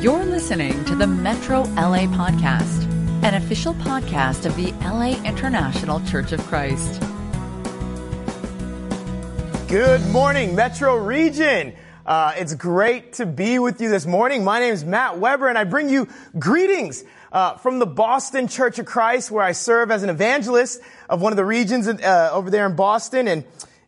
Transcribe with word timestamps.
You're 0.00 0.26
listening 0.26 0.84
to 0.84 0.94
the 0.94 1.06
Metro 1.06 1.62
LA 1.62 2.04
Podcast, 2.04 2.84
an 3.24 3.32
official 3.32 3.72
podcast 3.72 4.44
of 4.44 4.54
the 4.54 4.72
LA 4.84 5.18
International 5.24 6.04
Church 6.04 6.32
of 6.32 6.40
Christ. 6.40 7.00
Good 9.68 10.06
morning, 10.08 10.54
Metro 10.54 10.96
Region. 10.96 11.72
Uh, 12.04 12.34
it's 12.36 12.52
great 12.54 13.14
to 13.14 13.24
be 13.24 13.58
with 13.58 13.80
you 13.80 13.88
this 13.88 14.04
morning. 14.04 14.44
My 14.44 14.60
name 14.60 14.74
is 14.74 14.84
Matt 14.84 15.18
Weber, 15.18 15.48
and 15.48 15.56
I 15.56 15.64
bring 15.64 15.88
you 15.88 16.08
greetings 16.38 17.02
uh, 17.32 17.56
from 17.56 17.78
the 17.78 17.86
Boston 17.86 18.48
Church 18.48 18.78
of 18.78 18.84
Christ, 18.84 19.30
where 19.30 19.42
I 19.42 19.52
serve 19.52 19.90
as 19.90 20.02
an 20.02 20.10
evangelist 20.10 20.82
of 21.08 21.22
one 21.22 21.32
of 21.32 21.38
the 21.38 21.44
regions 21.44 21.88
uh, 21.88 22.30
over 22.32 22.50
there 22.50 22.66
in 22.66 22.76
Boston. 22.76 23.28
And 23.28 23.44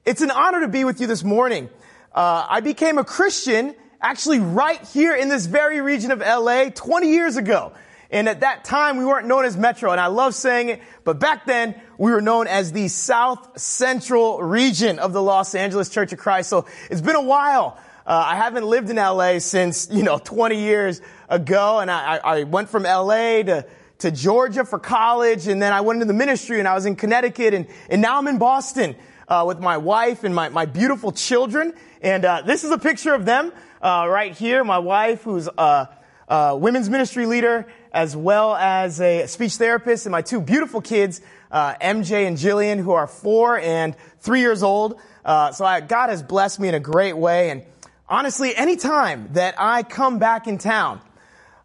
it's 0.07 0.23
an 0.23 0.31
honor 0.31 0.61
to 0.63 0.69
be 0.69 0.85
with 0.85 1.03
you 1.03 1.07
this 1.07 1.23
morning. 1.23 1.69
Uh, 2.15 2.47
I 2.49 2.61
became 2.61 2.97
a 2.97 3.05
Christian 3.05 3.75
actually 4.01 4.39
right 4.39 4.81
here 4.89 5.15
in 5.15 5.29
this 5.29 5.47
very 5.47 5.81
region 5.81 6.11
of 6.11 6.21
LA 6.21 6.71
20 6.71 7.09
years 7.09 7.37
ago. 7.37 7.73
And 8.11 8.29
at 8.29 8.41
that 8.41 8.65
time, 8.65 8.97
we 8.97 9.05
weren't 9.05 9.27
known 9.27 9.45
as 9.45 9.57
Metro, 9.57 9.93
and 9.93 10.01
I 10.01 10.07
love 10.07 10.35
saying 10.35 10.71
it, 10.71 10.81
but 11.05 11.19
back 11.19 11.45
then, 11.45 11.79
we 11.99 12.11
were 12.11 12.23
known 12.23 12.47
as 12.47 12.73
the 12.73 12.89
South 12.89 13.61
Central 13.61 14.43
region 14.43 14.99
of 14.99 15.13
the 15.13 15.23
Los 15.23 15.55
Angeles 15.55 15.91
Church 15.91 16.13
of 16.13 16.19
Christ. 16.19 16.49
So 16.49 16.65
it's 16.91 17.03
been 17.03 17.17
a 17.17 17.23
while. 17.23 17.77
Uh, 18.07 18.25
I 18.29 18.37
haven't 18.37 18.65
lived 18.65 18.89
in 18.89 18.97
LA 18.97 19.41
since, 19.41 19.89
you 19.91 20.03
know, 20.03 20.19
20 20.19 20.59
years 20.59 21.03
ago, 21.29 21.81
and 21.81 21.91
I, 21.91 22.17
I 22.17 22.43
went 22.45 22.71
from 22.71 22.85
LA 22.85 23.43
to, 23.43 23.67
to 23.99 24.11
Georgia 24.11 24.65
for 24.65 24.79
college, 24.79 25.47
and 25.47 25.61
then 25.61 25.75
I 25.75 25.83
went 25.83 25.99
into 25.99 26.07
the 26.07 26.19
ministry, 26.19 26.61
and 26.61 26.67
I 26.67 26.75
was 26.75 26.87
in 26.87 26.97
Connecticut, 26.97 27.53
and, 27.53 27.67
and 27.91 28.01
now 28.01 28.17
I'm 28.17 28.27
in 28.27 28.39
Boston 28.39 28.97
uh, 29.29 29.45
with 29.47 29.61
my 29.61 29.77
wife 29.77 30.25
and 30.25 30.35
my, 30.35 30.49
my 30.49 30.65
beautiful 30.65 31.13
children. 31.13 31.75
And 32.01 32.25
uh, 32.25 32.43
this 32.47 32.65
is 32.65 32.71
a 32.71 32.79
picture 32.79 33.13
of 33.13 33.27
them 33.27 33.53
uh, 33.83 34.07
right 34.09 34.33
here. 34.33 34.65
My 34.65 34.79
wife, 34.79 35.23
who's 35.23 35.49
a, 35.59 35.89
a, 36.29 36.57
women's 36.57 36.91
ministry 36.91 37.27
leader, 37.27 37.67
as 37.93 38.17
well 38.17 38.55
as 38.55 39.01
a 39.01 39.27
speech 39.27 39.57
therapist, 39.57 40.07
and 40.07 40.13
my 40.13 40.23
two 40.23 40.41
beautiful 40.41 40.81
kids, 40.81 41.21
uh, 41.51 41.75
MJ 41.75 42.27
and 42.27 42.37
Jillian, 42.37 42.79
who 42.79 42.93
are 42.93 43.07
four 43.07 43.59
and 43.59 43.97
three 44.21 44.41
years 44.41 44.63
old. 44.63 45.01
Uh, 45.25 45.53
so 45.53 45.65
I, 45.65 45.81
God 45.81 46.11
has 46.11 46.23
blessed 46.23 46.61
me 46.61 46.69
in 46.69 46.75
a 46.75 46.81
great 46.81 47.17
way. 47.17 47.51
And 47.51 47.65
honestly, 48.09 48.55
anytime 48.55 49.31
that 49.33 49.55
I 49.59 49.83
come 49.83 50.19
back 50.19 50.47
in 50.47 50.59
town, 50.59 51.01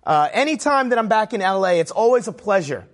uh, 0.05 0.29
anytime 0.33 0.89
that 0.89 0.99
I'm 0.99 1.07
back 1.07 1.33
in 1.33 1.41
LA, 1.41 1.79
it's 1.79 1.91
always 1.91 2.27
a 2.27 2.33
pleasure 2.33 2.87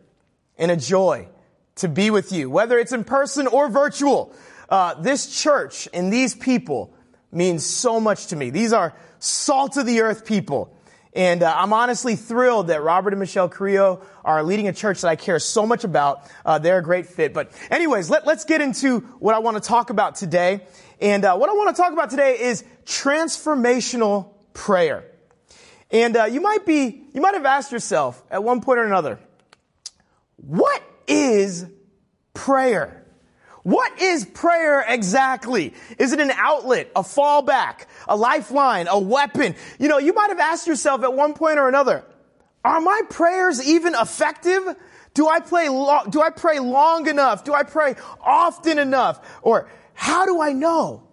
and 0.57 0.71
a 0.71 0.75
joy 0.75 1.27
to 1.75 1.87
be 1.87 2.11
with 2.11 2.31
you, 2.31 2.49
whether 2.49 2.77
it's 2.77 2.91
in 2.91 3.03
person 3.03 3.47
or 3.47 3.69
virtual. 3.69 4.33
Uh, 4.67 4.93
this 5.01 5.41
church 5.41 5.87
and 5.93 6.13
these 6.13 6.35
people 6.35 6.93
means 7.31 7.65
so 7.65 7.99
much 7.99 8.27
to 8.27 8.35
me. 8.35 8.49
These 8.49 8.73
are 8.73 8.93
salt 9.19 9.77
of 9.77 9.85
the 9.85 10.01
earth 10.01 10.25
people. 10.25 10.75
And 11.13 11.41
uh, 11.41 11.53
I'm 11.55 11.73
honestly 11.73 12.15
thrilled 12.15 12.67
that 12.67 12.83
Robert 12.83 13.13
and 13.13 13.19
Michelle 13.19 13.49
Carrillo 13.49 14.01
are 14.23 14.43
leading 14.43 14.67
a 14.67 14.73
church 14.73 15.01
that 15.01 15.07
I 15.07 15.15
care 15.15 15.39
so 15.39 15.65
much 15.65 15.83
about. 15.83 16.29
Uh, 16.45 16.59
they're 16.59 16.77
a 16.77 16.83
great 16.83 17.07
fit. 17.07 17.33
But 17.33 17.51
anyways, 17.71 18.09
let, 18.09 18.27
us 18.27 18.45
get 18.45 18.61
into 18.61 18.99
what 19.19 19.33
I 19.33 19.39
want 19.39 19.57
to 19.57 19.67
talk 19.67 19.89
about 19.89 20.15
today. 20.15 20.61
And 21.01 21.25
uh, 21.25 21.35
what 21.35 21.49
I 21.49 21.53
want 21.53 21.75
to 21.75 21.81
talk 21.81 21.93
about 21.93 22.09
today 22.11 22.39
is 22.39 22.63
transformational 22.85 24.33
prayer. 24.53 25.05
And 25.91 26.15
uh, 26.15 26.25
you 26.25 26.41
might 26.41 26.65
be, 26.65 27.03
you 27.13 27.21
might 27.21 27.33
have 27.33 27.45
asked 27.45 27.71
yourself 27.71 28.23
at 28.29 28.43
one 28.43 28.61
point 28.61 28.79
or 28.79 28.83
another, 28.83 29.19
what 30.35 30.81
is 31.07 31.65
prayer? 32.33 33.03
What 33.63 34.01
is 34.01 34.25
prayer 34.25 34.85
exactly? 34.87 35.73
Is 35.97 36.13
it 36.13 36.19
an 36.19 36.31
outlet, 36.31 36.91
a 36.95 37.01
fallback, 37.01 37.85
a 38.07 38.15
lifeline, 38.15 38.87
a 38.87 38.99
weapon? 38.99 39.55
You 39.79 39.89
know, 39.89 39.97
you 39.97 40.13
might 40.13 40.29
have 40.29 40.39
asked 40.39 40.67
yourself 40.67 41.03
at 41.03 41.13
one 41.13 41.33
point 41.33 41.59
or 41.59 41.67
another, 41.67 42.05
are 42.63 42.81
my 42.81 43.01
prayers 43.09 43.65
even 43.67 43.95
effective? 43.95 44.75
Do 45.13 45.27
I 45.27 45.39
pray 45.39 45.69
long, 45.69 46.09
do 46.09 46.21
I 46.21 46.29
pray 46.29 46.59
long 46.59 47.07
enough? 47.07 47.43
Do 47.43 47.53
I 47.53 47.63
pray 47.63 47.95
often 48.21 48.79
enough? 48.79 49.39
Or 49.41 49.69
how 49.93 50.25
do 50.25 50.41
I 50.41 50.53
know 50.53 51.03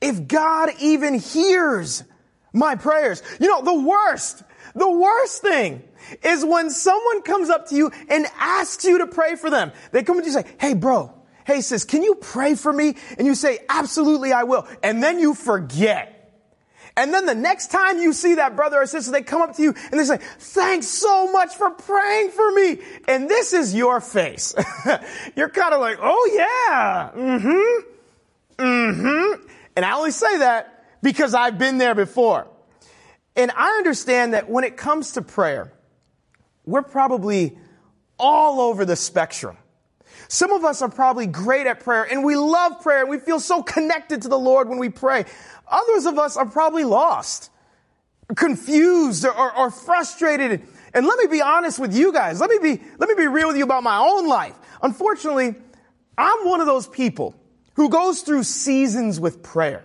if 0.00 0.26
God 0.26 0.70
even 0.80 1.14
hears 1.18 2.04
my 2.52 2.76
prayers? 2.76 3.22
You 3.40 3.48
know, 3.48 3.62
the 3.62 3.86
worst, 3.86 4.42
the 4.74 4.90
worst 4.90 5.42
thing 5.42 5.82
is 6.22 6.44
when 6.44 6.70
someone 6.70 7.22
comes 7.22 7.50
up 7.50 7.68
to 7.68 7.74
you 7.76 7.90
and 8.08 8.26
asks 8.38 8.84
you 8.84 8.98
to 8.98 9.06
pray 9.06 9.36
for 9.36 9.50
them. 9.50 9.72
They 9.90 10.02
come 10.02 10.18
to 10.18 10.24
you 10.24 10.32
say, 10.32 10.44
Hey, 10.58 10.74
bro, 10.74 11.12
Hey 11.46 11.60
sis, 11.60 11.84
can 11.84 12.02
you 12.02 12.14
pray 12.14 12.54
for 12.54 12.72
me? 12.72 12.96
And 13.18 13.26
you 13.26 13.34
say, 13.34 13.60
absolutely 13.68 14.32
I 14.32 14.44
will. 14.44 14.66
And 14.82 15.02
then 15.02 15.18
you 15.18 15.34
forget. 15.34 16.18
And 16.96 17.12
then 17.14 17.24
the 17.24 17.34
next 17.34 17.70
time 17.70 17.98
you 17.98 18.12
see 18.12 18.34
that 18.34 18.54
brother 18.54 18.82
or 18.82 18.86
sister, 18.86 19.12
they 19.12 19.22
come 19.22 19.40
up 19.40 19.56
to 19.56 19.62
you 19.62 19.74
and 19.90 19.98
they 19.98 20.04
say, 20.04 20.18
thanks 20.38 20.86
so 20.86 21.32
much 21.32 21.54
for 21.54 21.70
praying 21.70 22.30
for 22.30 22.52
me. 22.52 22.78
And 23.08 23.30
this 23.30 23.52
is 23.52 23.74
your 23.74 24.00
face. 24.00 24.54
You're 25.36 25.48
kind 25.48 25.72
of 25.72 25.80
like, 25.80 25.98
oh 26.02 26.30
yeah, 26.34 27.10
mm-hmm, 27.14 28.62
mm-hmm. 28.62 29.46
And 29.74 29.84
I 29.86 29.92
only 29.92 30.10
say 30.10 30.38
that 30.38 30.84
because 31.02 31.34
I've 31.34 31.58
been 31.58 31.78
there 31.78 31.94
before. 31.94 32.46
And 33.34 33.50
I 33.56 33.78
understand 33.78 34.34
that 34.34 34.50
when 34.50 34.64
it 34.64 34.76
comes 34.76 35.12
to 35.12 35.22
prayer, 35.22 35.72
we're 36.66 36.82
probably 36.82 37.56
all 38.18 38.60
over 38.60 38.84
the 38.84 38.96
spectrum. 38.96 39.56
Some 40.32 40.50
of 40.52 40.64
us 40.64 40.80
are 40.80 40.88
probably 40.88 41.26
great 41.26 41.66
at 41.66 41.80
prayer 41.80 42.04
and 42.04 42.24
we 42.24 42.36
love 42.36 42.80
prayer 42.80 43.02
and 43.02 43.10
we 43.10 43.18
feel 43.18 43.38
so 43.38 43.62
connected 43.62 44.22
to 44.22 44.28
the 44.28 44.38
Lord 44.38 44.66
when 44.66 44.78
we 44.78 44.88
pray. 44.88 45.26
Others 45.68 46.06
of 46.06 46.18
us 46.18 46.38
are 46.38 46.46
probably 46.46 46.84
lost, 46.84 47.50
confused 48.34 49.26
or, 49.26 49.30
or, 49.30 49.54
or 49.54 49.70
frustrated. 49.70 50.66
And 50.94 51.06
let 51.06 51.18
me 51.18 51.26
be 51.26 51.42
honest 51.42 51.78
with 51.78 51.94
you 51.94 52.14
guys. 52.14 52.40
Let 52.40 52.48
me 52.48 52.58
be, 52.62 52.82
let 52.96 53.10
me 53.10 53.14
be 53.14 53.26
real 53.26 53.48
with 53.48 53.58
you 53.58 53.64
about 53.64 53.82
my 53.82 53.98
own 53.98 54.26
life. 54.26 54.54
Unfortunately, 54.80 55.54
I'm 56.16 56.48
one 56.48 56.62
of 56.62 56.66
those 56.66 56.86
people 56.86 57.34
who 57.74 57.90
goes 57.90 58.22
through 58.22 58.44
seasons 58.44 59.20
with 59.20 59.42
prayer. 59.42 59.84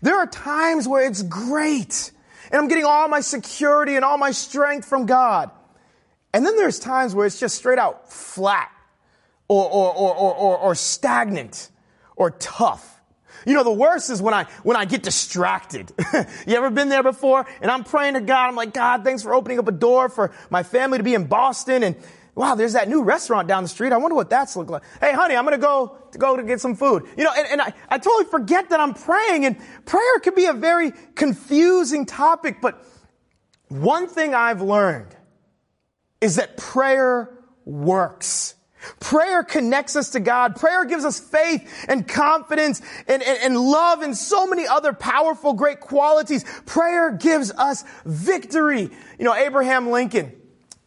There 0.00 0.16
are 0.16 0.26
times 0.26 0.88
where 0.88 1.06
it's 1.06 1.20
great 1.20 2.10
and 2.50 2.58
I'm 2.58 2.68
getting 2.68 2.86
all 2.86 3.06
my 3.08 3.20
security 3.20 3.96
and 3.96 4.04
all 4.04 4.16
my 4.16 4.30
strength 4.30 4.88
from 4.88 5.04
God. 5.04 5.50
And 6.32 6.46
then 6.46 6.56
there's 6.56 6.78
times 6.78 7.14
where 7.14 7.26
it's 7.26 7.38
just 7.38 7.54
straight 7.54 7.78
out 7.78 8.10
flat 8.10 8.70
or, 9.48 9.64
or, 9.64 9.94
or, 9.94 10.34
or, 10.34 10.58
or 10.58 10.74
stagnant 10.74 11.70
or 12.16 12.30
tough. 12.30 12.90
You 13.46 13.54
know, 13.54 13.64
the 13.64 13.72
worst 13.72 14.10
is 14.10 14.22
when 14.22 14.32
I, 14.32 14.44
when 14.62 14.76
I 14.76 14.84
get 14.84 15.02
distracted. 15.02 15.92
you 16.46 16.56
ever 16.56 16.70
been 16.70 16.88
there 16.88 17.02
before? 17.02 17.46
And 17.60 17.70
I'm 17.70 17.84
praying 17.84 18.14
to 18.14 18.20
God. 18.20 18.48
I'm 18.48 18.56
like, 18.56 18.72
God, 18.72 19.04
thanks 19.04 19.22
for 19.22 19.34
opening 19.34 19.58
up 19.58 19.68
a 19.68 19.72
door 19.72 20.08
for 20.08 20.32
my 20.50 20.62
family 20.62 20.98
to 20.98 21.04
be 21.04 21.14
in 21.14 21.26
Boston. 21.26 21.82
And 21.82 21.96
wow, 22.34 22.54
there's 22.54 22.72
that 22.72 22.88
new 22.88 23.02
restaurant 23.02 23.46
down 23.46 23.62
the 23.62 23.68
street. 23.68 23.92
I 23.92 23.98
wonder 23.98 24.14
what 24.14 24.30
that's 24.30 24.56
look 24.56 24.70
like. 24.70 24.82
Hey, 25.00 25.12
honey, 25.12 25.36
I'm 25.36 25.44
going 25.44 25.58
to 25.58 25.64
go 25.64 25.98
to 26.12 26.18
go 26.18 26.36
to 26.36 26.42
get 26.42 26.60
some 26.60 26.74
food. 26.74 27.06
You 27.16 27.24
know, 27.24 27.32
and, 27.36 27.46
and 27.48 27.60
I, 27.60 27.74
I 27.88 27.98
totally 27.98 28.24
forget 28.30 28.70
that 28.70 28.80
I'm 28.80 28.94
praying 28.94 29.44
and 29.44 29.56
prayer 29.84 30.18
can 30.22 30.34
be 30.34 30.46
a 30.46 30.54
very 30.54 30.92
confusing 31.14 32.06
topic. 32.06 32.62
But 32.62 32.82
one 33.68 34.08
thing 34.08 34.34
I've 34.34 34.62
learned 34.62 35.14
is 36.20 36.36
that 36.36 36.56
prayer 36.56 37.30
works. 37.64 38.54
Prayer 39.00 39.42
connects 39.42 39.96
us 39.96 40.10
to 40.10 40.20
God. 40.20 40.56
Prayer 40.56 40.84
gives 40.84 41.04
us 41.04 41.18
faith 41.18 41.86
and 41.88 42.06
confidence 42.06 42.80
and, 43.08 43.22
and, 43.22 43.38
and, 43.42 43.58
love 43.58 44.02
and 44.02 44.16
so 44.16 44.46
many 44.46 44.66
other 44.66 44.92
powerful, 44.92 45.52
great 45.52 45.80
qualities. 45.80 46.44
Prayer 46.66 47.10
gives 47.10 47.50
us 47.52 47.84
victory. 48.04 48.90
You 49.18 49.24
know, 49.24 49.34
Abraham 49.34 49.90
Lincoln, 49.90 50.32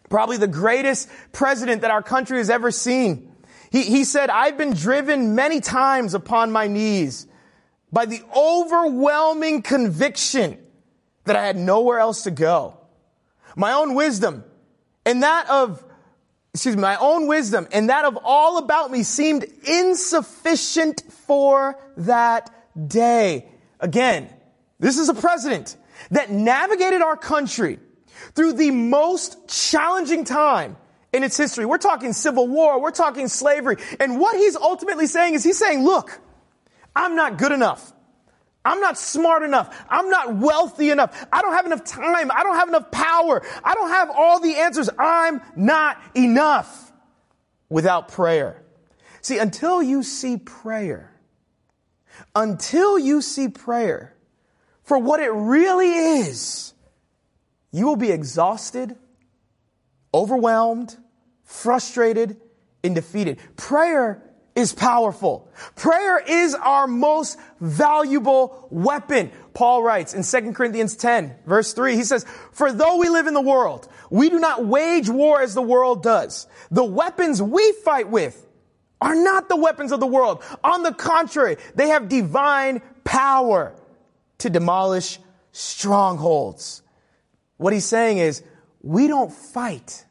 probably 0.09 0.37
the 0.37 0.47
greatest 0.47 1.09
president 1.31 1.81
that 1.81 1.91
our 1.91 2.03
country 2.03 2.37
has 2.37 2.49
ever 2.49 2.71
seen. 2.71 3.31
He, 3.71 3.83
he 3.83 4.03
said, 4.03 4.29
I've 4.29 4.57
been 4.57 4.73
driven 4.73 5.35
many 5.35 5.59
times 5.59 6.13
upon 6.13 6.51
my 6.51 6.67
knees 6.67 7.27
by 7.91 8.05
the 8.05 8.21
overwhelming 8.35 9.61
conviction 9.61 10.57
that 11.25 11.35
I 11.35 11.45
had 11.45 11.57
nowhere 11.57 11.99
else 11.99 12.23
to 12.23 12.31
go. 12.31 12.77
My 13.55 13.73
own 13.73 13.95
wisdom 13.95 14.43
and 15.05 15.23
that 15.23 15.49
of 15.49 15.83
excuse 16.57 16.75
me, 16.75 16.81
my 16.81 16.97
own 16.97 17.27
wisdom 17.27 17.67
and 17.71 17.91
that 17.91 18.03
of 18.03 18.17
all 18.23 18.57
about 18.57 18.89
me 18.89 19.03
seemed 19.03 19.43
insufficient 19.63 21.03
for 21.27 21.79
that 21.97 22.49
day. 22.87 23.47
Again, 23.79 24.27
this 24.79 24.97
is 24.97 25.07
a 25.07 25.13
president 25.13 25.77
that 26.09 26.31
navigated 26.31 27.03
our 27.03 27.15
country 27.15 27.77
through 28.33 28.53
the 28.53 28.71
most 28.71 29.47
challenging 29.47 30.25
time 30.25 30.77
in 31.13 31.23
its 31.23 31.37
history. 31.37 31.63
We're 31.63 31.77
talking 31.77 32.11
civil 32.11 32.47
war. 32.47 32.81
We're 32.81 32.89
talking 32.89 33.27
slavery. 33.27 33.75
And 33.99 34.19
what 34.19 34.35
he's 34.35 34.55
ultimately 34.55 35.05
saying 35.05 35.35
is 35.35 35.43
he's 35.43 35.59
saying, 35.59 35.83
look, 35.83 36.19
I'm 36.95 37.15
not 37.15 37.37
good 37.37 37.51
enough. 37.51 37.93
I'm 38.67 38.81
not 38.81 38.97
smart 38.97 39.43
enough. 39.43 39.85
I'm 39.89 40.09
not 40.09 40.35
wealthy 40.35 40.89
enough. 40.89 41.25
I 41.31 41.41
don't 41.41 41.53
have 41.53 41.65
enough 41.65 41.85
time. 41.85 42.29
I 42.31 42.43
don't 42.43 42.57
have 42.57 42.67
enough 42.67 42.91
power. 42.91 43.41
I 43.63 43.73
don't 43.75 43.89
have 43.89 44.09
all 44.09 44.41
the 44.41 44.55
answers. 44.55 44.89
I'm 44.99 45.41
not 45.55 46.01
enough 46.13 46.91
without 47.69 48.09
prayer. 48.09 48.61
See, 49.21 49.37
until 49.37 49.81
you 49.81 50.03
see 50.03 50.35
prayer, 50.35 51.13
until 52.35 52.99
you 52.99 53.21
see 53.21 53.47
prayer 53.47 54.13
for 54.83 54.97
what 54.97 55.21
it 55.21 55.31
really 55.31 55.91
is, 55.91 56.73
you 57.71 57.85
will 57.85 57.95
be 57.95 58.11
exhausted, 58.11 58.97
overwhelmed, 60.13 60.97
frustrated, 61.45 62.35
and 62.83 62.93
defeated. 62.95 63.39
Prayer 63.55 64.26
is 64.57 64.73
powerful. 64.73 65.47
Prayer 65.75 66.17
is 66.17 66.55
our 66.55 66.87
most 66.87 67.37
valuable 67.61 68.67
weapon. 68.71 69.31
Paul 69.53 69.83
writes 69.83 70.15
in 70.15 70.23
2 70.23 70.53
Corinthians 70.53 70.95
10 70.95 71.35
verse 71.45 71.73
3, 71.73 71.95
he 71.95 72.03
says, 72.03 72.25
For 72.53 72.73
though 72.73 72.97
we 72.97 73.07
live 73.07 73.27
in 73.27 73.35
the 73.35 73.41
world, 73.41 73.87
we 74.09 74.31
do 74.31 74.39
not 74.39 74.65
wage 74.65 75.09
war 75.09 75.41
as 75.41 75.53
the 75.53 75.61
world 75.61 76.01
does. 76.01 76.47
The 76.71 76.83
weapons 76.83 77.39
we 77.39 77.71
fight 77.85 78.09
with 78.09 78.47
are 78.99 79.13
not 79.13 79.47
the 79.47 79.55
weapons 79.55 79.91
of 79.91 79.99
the 79.99 80.07
world. 80.07 80.43
On 80.63 80.81
the 80.81 80.93
contrary, 80.93 81.57
they 81.75 81.89
have 81.89 82.09
divine 82.09 82.81
power 83.03 83.75
to 84.39 84.49
demolish 84.49 85.19
strongholds. 85.51 86.81
What 87.57 87.73
he's 87.73 87.85
saying 87.85 88.17
is, 88.17 88.41
we 88.81 89.07
don't 89.07 89.31
fight 89.31 90.03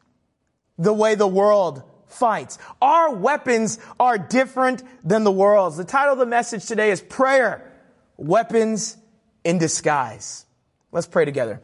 the 0.77 0.93
way 0.93 1.15
the 1.15 1.27
world 1.27 1.83
fights. 2.07 2.57
Our 2.81 3.13
weapons 3.13 3.79
are 3.99 4.17
different 4.17 4.83
than 5.03 5.23
the 5.23 5.31
world's. 5.31 5.77
The 5.77 5.83
title 5.83 6.13
of 6.13 6.19
the 6.19 6.25
message 6.25 6.65
today 6.65 6.91
is 6.91 7.01
Prayer, 7.01 7.71
Weapons 8.17 8.97
in 9.43 9.57
Disguise. 9.57 10.45
Let's 10.91 11.07
pray 11.07 11.25
together. 11.25 11.61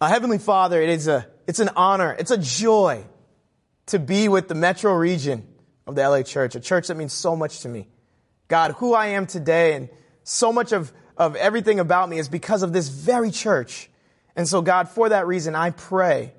Uh, 0.00 0.08
Heavenly 0.08 0.38
Father, 0.38 0.80
it 0.80 0.88
is 0.88 1.08
a, 1.08 1.26
it's 1.46 1.60
an 1.60 1.70
honor, 1.76 2.16
it's 2.18 2.30
a 2.30 2.38
joy 2.38 3.04
to 3.86 3.98
be 3.98 4.28
with 4.28 4.48
the 4.48 4.54
metro 4.54 4.94
region 4.94 5.46
of 5.86 5.94
the 5.94 6.08
LA 6.08 6.22
church, 6.22 6.54
a 6.54 6.60
church 6.60 6.86
that 6.88 6.96
means 6.96 7.12
so 7.12 7.36
much 7.36 7.60
to 7.60 7.68
me. 7.68 7.88
God, 8.48 8.72
who 8.72 8.94
I 8.94 9.08
am 9.08 9.26
today 9.26 9.74
and 9.74 9.88
so 10.24 10.52
much 10.52 10.72
of, 10.72 10.92
of 11.16 11.36
everything 11.36 11.80
about 11.80 12.08
me 12.08 12.18
is 12.18 12.28
because 12.28 12.62
of 12.62 12.72
this 12.72 12.88
very 12.88 13.30
church. 13.30 13.90
And 14.36 14.48
so, 14.48 14.62
God, 14.62 14.88
for 14.88 15.08
that 15.08 15.26
reason, 15.26 15.54
I 15.54 15.70
pray 15.70 16.32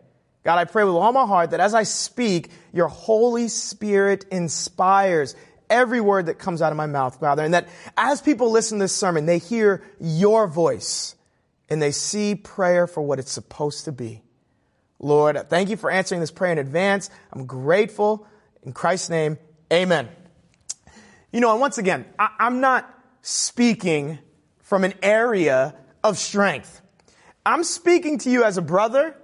God, 0.43 0.57
I 0.57 0.65
pray 0.65 0.83
with 0.83 0.95
all 0.95 1.13
my 1.13 1.25
heart 1.25 1.51
that 1.51 1.59
as 1.59 1.73
I 1.73 1.83
speak, 1.83 2.49
your 2.73 2.87
Holy 2.87 3.47
Spirit 3.47 4.25
inspires 4.31 5.35
every 5.69 6.01
word 6.01 6.25
that 6.25 6.39
comes 6.39 6.61
out 6.61 6.71
of 6.71 6.77
my 6.77 6.87
mouth, 6.87 7.19
Father, 7.19 7.43
and 7.43 7.53
that 7.53 7.69
as 7.95 8.21
people 8.21 8.51
listen 8.51 8.79
to 8.79 8.83
this 8.83 8.95
sermon, 8.95 9.25
they 9.25 9.37
hear 9.37 9.83
your 9.99 10.47
voice 10.47 11.15
and 11.69 11.81
they 11.81 11.91
see 11.91 12.35
prayer 12.35 12.87
for 12.87 13.01
what 13.01 13.19
it's 13.19 13.31
supposed 13.31 13.85
to 13.85 13.91
be. 13.91 14.21
Lord, 14.99 15.49
thank 15.49 15.69
you 15.69 15.77
for 15.77 15.89
answering 15.89 16.21
this 16.21 16.31
prayer 16.31 16.51
in 16.51 16.57
advance. 16.57 17.09
I'm 17.31 17.45
grateful. 17.45 18.27
In 18.63 18.73
Christ's 18.73 19.09
name, 19.09 19.37
amen. 19.71 20.09
You 21.31 21.39
know, 21.39 21.51
and 21.51 21.61
once 21.61 21.77
again, 21.77 22.05
I, 22.19 22.29
I'm 22.39 22.59
not 22.59 22.93
speaking 23.21 24.19
from 24.59 24.83
an 24.83 24.93
area 25.01 25.75
of 26.03 26.17
strength. 26.17 26.81
I'm 27.45 27.63
speaking 27.63 28.19
to 28.19 28.29
you 28.29 28.43
as 28.43 28.57
a 28.57 28.61
brother 28.61 29.15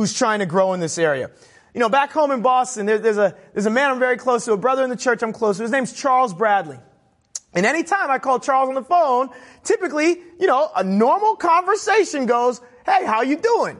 who's 0.00 0.14
trying 0.14 0.38
to 0.38 0.46
grow 0.46 0.72
in 0.72 0.80
this 0.80 0.96
area. 0.96 1.30
You 1.74 1.80
know, 1.80 1.90
back 1.90 2.10
home 2.10 2.30
in 2.30 2.40
Boston, 2.40 2.86
there, 2.86 2.96
there's 2.96 3.18
a, 3.18 3.36
there's 3.52 3.66
a 3.66 3.70
man 3.70 3.90
I'm 3.90 3.98
very 3.98 4.16
close 4.16 4.46
to, 4.46 4.52
a 4.54 4.56
brother 4.56 4.82
in 4.82 4.88
the 4.88 4.96
church 4.96 5.22
I'm 5.22 5.34
close 5.34 5.58
to. 5.58 5.62
His 5.62 5.70
name's 5.70 5.92
Charles 5.92 6.32
Bradley. 6.32 6.78
And 7.52 7.66
anytime 7.66 8.10
I 8.10 8.18
call 8.18 8.40
Charles 8.40 8.70
on 8.70 8.74
the 8.76 8.82
phone, 8.82 9.28
typically, 9.62 10.08
you 10.38 10.46
know, 10.46 10.70
a 10.74 10.82
normal 10.82 11.36
conversation 11.36 12.24
goes, 12.24 12.62
Hey, 12.86 13.04
how 13.04 13.20
you 13.20 13.36
doing? 13.36 13.78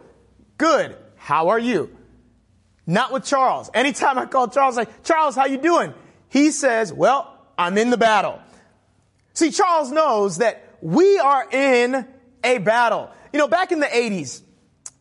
Good. 0.58 0.94
How 1.17 1.49
are 1.49 1.58
you? 1.58 1.96
Not 2.87 3.12
with 3.12 3.25
Charles. 3.25 3.70
Anytime 3.73 4.19
I 4.19 4.26
call 4.26 4.49
Charles, 4.49 4.76
like, 4.76 5.02
Charles, 5.02 5.34
how 5.34 5.46
you 5.46 5.56
doing? 5.56 5.94
He 6.28 6.50
says, 6.50 6.93
well, 6.93 7.34
I'm 7.56 7.78
in 7.78 7.88
the 7.88 7.96
battle. 7.96 8.40
See, 9.32 9.52
Charles 9.52 9.90
knows 9.90 10.37
that 10.37 10.76
we 10.82 11.19
are 11.19 11.49
in 11.50 12.06
a 12.44 12.58
battle. 12.58 13.08
You 13.32 13.38
know, 13.38 13.49
back 13.49 13.73
in 13.73 13.81
the 13.81 13.87
80s, 13.87 14.43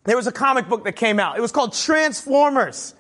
there 0.09 0.17
was 0.17 0.27
a 0.27 0.31
comic 0.31 0.67
book 0.67 0.85
that 0.85 0.93
came 0.93 1.19
out. 1.19 1.37
It 1.37 1.41
was 1.41 1.51
called 1.51 1.73
Transformers. 1.73 2.95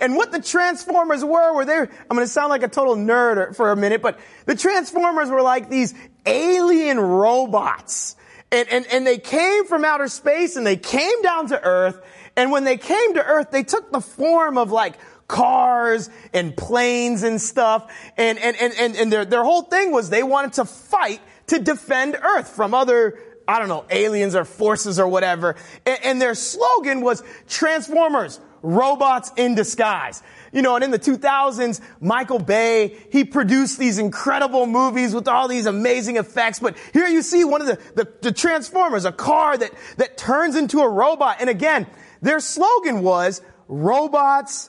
And 0.00 0.16
what 0.16 0.30
the 0.32 0.40
Transformers 0.40 1.24
were, 1.24 1.54
were 1.54 1.64
they, 1.64 1.86
I'm 2.10 2.16
to 2.16 2.26
sound 2.26 2.50
like 2.50 2.62
a 2.62 2.68
total 2.68 2.96
nerd 2.96 3.56
for 3.56 3.72
a 3.72 3.76
minute, 3.76 4.02
but 4.02 4.18
the 4.46 4.54
Transformers 4.54 5.28
were 5.28 5.42
like 5.42 5.68
these 5.68 5.94
alien 6.26 6.98
robots. 6.98 8.16
And, 8.50 8.68
and, 8.70 8.86
and 8.86 9.06
they 9.06 9.18
came 9.18 9.66
from 9.66 9.84
outer 9.84 10.08
space 10.08 10.56
and 10.56 10.66
they 10.66 10.76
came 10.76 11.22
down 11.22 11.48
to 11.48 11.62
Earth. 11.62 12.00
And 12.36 12.50
when 12.50 12.64
they 12.64 12.76
came 12.76 13.14
to 13.14 13.24
Earth, 13.24 13.50
they 13.50 13.64
took 13.64 13.90
the 13.90 14.00
form 14.00 14.56
of 14.56 14.70
like 14.70 14.94
cars 15.26 16.08
and 16.32 16.56
planes 16.56 17.22
and 17.22 17.40
stuff. 17.40 17.92
And, 18.16 18.38
and, 18.38 18.56
and, 18.56 18.74
and, 18.78 18.96
and 18.96 19.12
their, 19.12 19.24
their 19.24 19.44
whole 19.44 19.62
thing 19.62 19.92
was 19.92 20.10
they 20.10 20.22
wanted 20.22 20.54
to 20.54 20.64
fight 20.64 21.20
to 21.48 21.58
defend 21.58 22.16
Earth 22.16 22.48
from 22.48 22.72
other 22.74 23.18
I 23.48 23.58
don't 23.58 23.68
know, 23.68 23.86
aliens 23.88 24.34
or 24.34 24.44
forces 24.44 25.00
or 25.00 25.08
whatever. 25.08 25.56
And, 25.86 25.98
and, 26.04 26.22
their 26.22 26.34
slogan 26.34 27.00
was 27.00 27.22
Transformers, 27.48 28.40
robots 28.60 29.32
in 29.36 29.54
disguise. 29.54 30.22
You 30.52 30.60
know, 30.60 30.74
and 30.74 30.84
in 30.84 30.90
the 30.90 30.98
2000s, 30.98 31.80
Michael 31.98 32.40
Bay, 32.40 32.94
he 33.10 33.24
produced 33.24 33.78
these 33.78 33.98
incredible 33.98 34.66
movies 34.66 35.14
with 35.14 35.28
all 35.28 35.48
these 35.48 35.64
amazing 35.64 36.18
effects. 36.18 36.58
But 36.58 36.76
here 36.92 37.06
you 37.06 37.22
see 37.22 37.42
one 37.42 37.62
of 37.62 37.66
the, 37.66 37.78
the, 37.94 38.12
the 38.20 38.32
Transformers, 38.32 39.06
a 39.06 39.12
car 39.12 39.56
that, 39.56 39.72
that 39.96 40.18
turns 40.18 40.54
into 40.54 40.80
a 40.80 40.88
robot. 40.88 41.38
And 41.40 41.48
again, 41.48 41.86
their 42.20 42.40
slogan 42.40 43.00
was 43.02 43.40
robots 43.66 44.68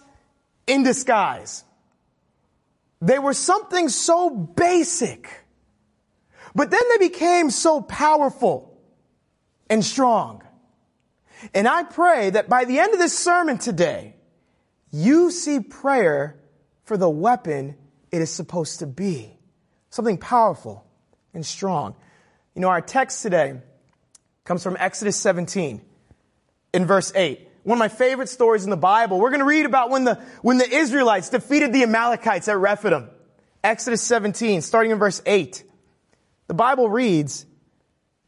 in 0.68 0.84
disguise. 0.84 1.66
They 3.02 3.20
were 3.20 3.34
something 3.34 3.90
so 3.90 4.30
basic. 4.30 5.30
But 6.56 6.72
then 6.72 6.82
they 6.92 7.10
became 7.10 7.50
so 7.50 7.82
powerful 7.82 8.69
and 9.70 9.84
strong. 9.84 10.44
And 11.54 11.68
I 11.68 11.84
pray 11.84 12.32
that 12.32 12.50
by 12.50 12.66
the 12.66 12.80
end 12.80 12.94
of 12.94 13.00
this 13.00 13.18
sermon 13.18 13.58
today, 13.58 14.16
you 14.92 15.32
see 15.32 15.60
prayer 15.60 16.40
for 16.84 16.98
the 16.98 17.10
weapon 17.10 17.76
it 18.12 18.22
is 18.22 18.32
supposed 18.32 18.80
to 18.80 18.88
be. 18.88 19.38
Something 19.90 20.18
powerful 20.18 20.86
and 21.34 21.46
strong. 21.46 21.96
You 22.56 22.62
know, 22.62 22.70
our 22.70 22.82
text 22.82 23.22
today 23.22 23.62
comes 24.44 24.64
from 24.64 24.76
Exodus 24.80 25.16
17 25.18 25.82
in 26.74 26.86
verse 26.86 27.14
8. 27.16 27.48
One 27.64 27.78
of 27.78 27.80
my 27.80 27.88
favorite 27.88 28.30
stories 28.30 28.64
in 28.64 28.70
the 28.70 28.78
Bible. 28.78 29.20
We're 29.20 29.30
going 29.30 29.40
to 29.40 29.46
read 29.46 29.66
about 29.66 29.90
when 29.90 30.04
the, 30.04 30.16
when 30.42 30.58
the 30.58 30.68
Israelites 30.70 31.30
defeated 31.30 31.72
the 31.74 31.84
Amalekites 31.84 32.48
at 32.48 32.58
Rephidim. 32.58 33.10
Exodus 33.64 34.02
17, 34.02 34.62
starting 34.62 34.92
in 34.92 35.00
verse 35.00 35.22
8. 35.26 35.64
The 36.48 36.54
Bible 36.54 36.90
reads, 36.90 37.46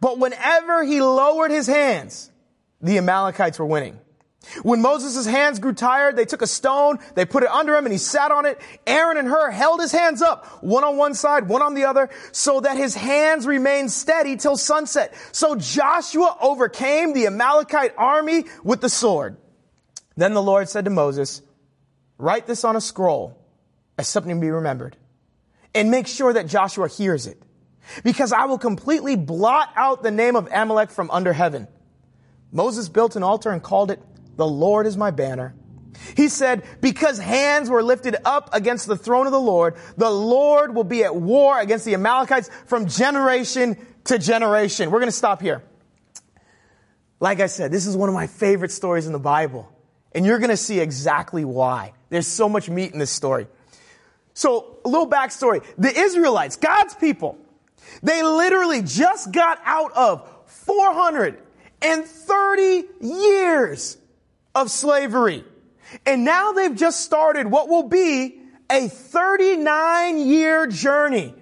But 0.00 0.18
whenever 0.18 0.84
he 0.84 1.00
lowered 1.00 1.50
his 1.50 1.66
hands, 1.66 2.30
the 2.80 2.98
Amalekites 2.98 3.58
were 3.58 3.66
winning. 3.66 3.98
When 4.62 4.82
Moses' 4.82 5.24
hands 5.24 5.60
grew 5.60 5.72
tired, 5.72 6.16
they 6.16 6.24
took 6.24 6.42
a 6.42 6.48
stone, 6.48 6.98
they 7.14 7.24
put 7.24 7.44
it 7.44 7.48
under 7.48 7.76
him, 7.76 7.86
and 7.86 7.92
he 7.92 7.98
sat 7.98 8.32
on 8.32 8.44
it. 8.44 8.60
Aaron 8.86 9.16
and 9.16 9.28
Hur 9.28 9.50
held 9.50 9.80
his 9.80 9.92
hands 9.92 10.20
up, 10.20 10.46
one 10.62 10.82
on 10.82 10.96
one 10.96 11.14
side, 11.14 11.48
one 11.48 11.62
on 11.62 11.74
the 11.74 11.84
other, 11.84 12.10
so 12.32 12.60
that 12.60 12.76
his 12.76 12.94
hands 12.94 13.46
remained 13.46 13.92
steady 13.92 14.36
till 14.36 14.56
sunset. 14.56 15.14
So 15.30 15.54
Joshua 15.54 16.36
overcame 16.40 17.12
the 17.12 17.26
Amalekite 17.26 17.94
army 17.96 18.46
with 18.64 18.80
the 18.80 18.88
sword. 18.88 19.36
Then 20.16 20.34
the 20.34 20.42
Lord 20.42 20.68
said 20.68 20.86
to 20.86 20.90
Moses, 20.90 21.40
write 22.18 22.46
this 22.46 22.64
on 22.64 22.74
a 22.74 22.80
scroll 22.80 23.38
as 23.96 24.08
something 24.08 24.34
to 24.34 24.40
be 24.40 24.50
remembered, 24.50 24.96
and 25.72 25.90
make 25.90 26.08
sure 26.08 26.32
that 26.32 26.48
Joshua 26.48 26.88
hears 26.88 27.28
it 27.28 27.40
because 28.04 28.32
I 28.32 28.46
will 28.46 28.58
completely 28.58 29.16
blot 29.16 29.70
out 29.76 30.02
the 30.02 30.10
name 30.10 30.36
of 30.36 30.48
Amalek 30.52 30.90
from 30.90 31.10
under 31.10 31.32
heaven. 31.32 31.68
Moses 32.52 32.88
built 32.88 33.16
an 33.16 33.22
altar 33.22 33.50
and 33.50 33.62
called 33.62 33.90
it, 33.90 34.00
the 34.36 34.46
Lord 34.46 34.86
is 34.86 34.96
my 34.96 35.10
banner. 35.10 35.54
He 36.16 36.28
said, 36.28 36.64
because 36.80 37.18
hands 37.18 37.70
were 37.70 37.82
lifted 37.82 38.16
up 38.24 38.50
against 38.52 38.86
the 38.86 38.96
throne 38.96 39.26
of 39.26 39.32
the 39.32 39.40
Lord, 39.40 39.76
the 39.96 40.10
Lord 40.10 40.74
will 40.74 40.84
be 40.84 41.04
at 41.04 41.14
war 41.14 41.58
against 41.60 41.84
the 41.84 41.94
Amalekites 41.94 42.50
from 42.66 42.86
generation 42.86 43.76
to 44.04 44.18
generation. 44.18 44.90
We're 44.90 45.00
going 45.00 45.08
to 45.08 45.16
stop 45.16 45.40
here. 45.40 45.62
Like 47.20 47.40
I 47.40 47.46
said, 47.46 47.70
this 47.70 47.86
is 47.86 47.96
one 47.96 48.08
of 48.08 48.14
my 48.14 48.26
favorite 48.26 48.72
stories 48.72 49.06
in 49.06 49.12
the 49.12 49.18
Bible. 49.18 49.68
And 50.12 50.26
you're 50.26 50.38
going 50.38 50.50
to 50.50 50.56
see 50.56 50.80
exactly 50.80 51.44
why. 51.44 51.92
There's 52.10 52.26
so 52.26 52.48
much 52.48 52.68
meat 52.68 52.92
in 52.92 52.98
this 52.98 53.10
story. 53.10 53.46
So, 54.34 54.78
a 54.84 54.88
little 54.88 55.08
backstory. 55.08 55.64
The 55.78 55.96
Israelites, 55.96 56.56
God's 56.56 56.94
people, 56.94 57.38
they 58.02 58.22
literally 58.22 58.82
just 58.82 59.32
got 59.32 59.58
out 59.64 59.92
of 59.92 60.28
430 60.46 62.84
years 63.00 63.96
of 64.54 64.70
slavery. 64.70 65.44
And 66.06 66.24
now 66.24 66.52
they've 66.52 66.74
just 66.74 67.00
started 67.00 67.46
what 67.46 67.68
will 67.68 67.88
be 67.88 68.40
a 68.70 68.88
39 68.88 70.18
year 70.18 70.66
journey 70.66 71.34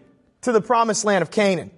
to 0.43 0.53
the 0.53 0.61
promised 0.61 1.05
land 1.05 1.23
of 1.23 1.31
Canaan. 1.31 1.71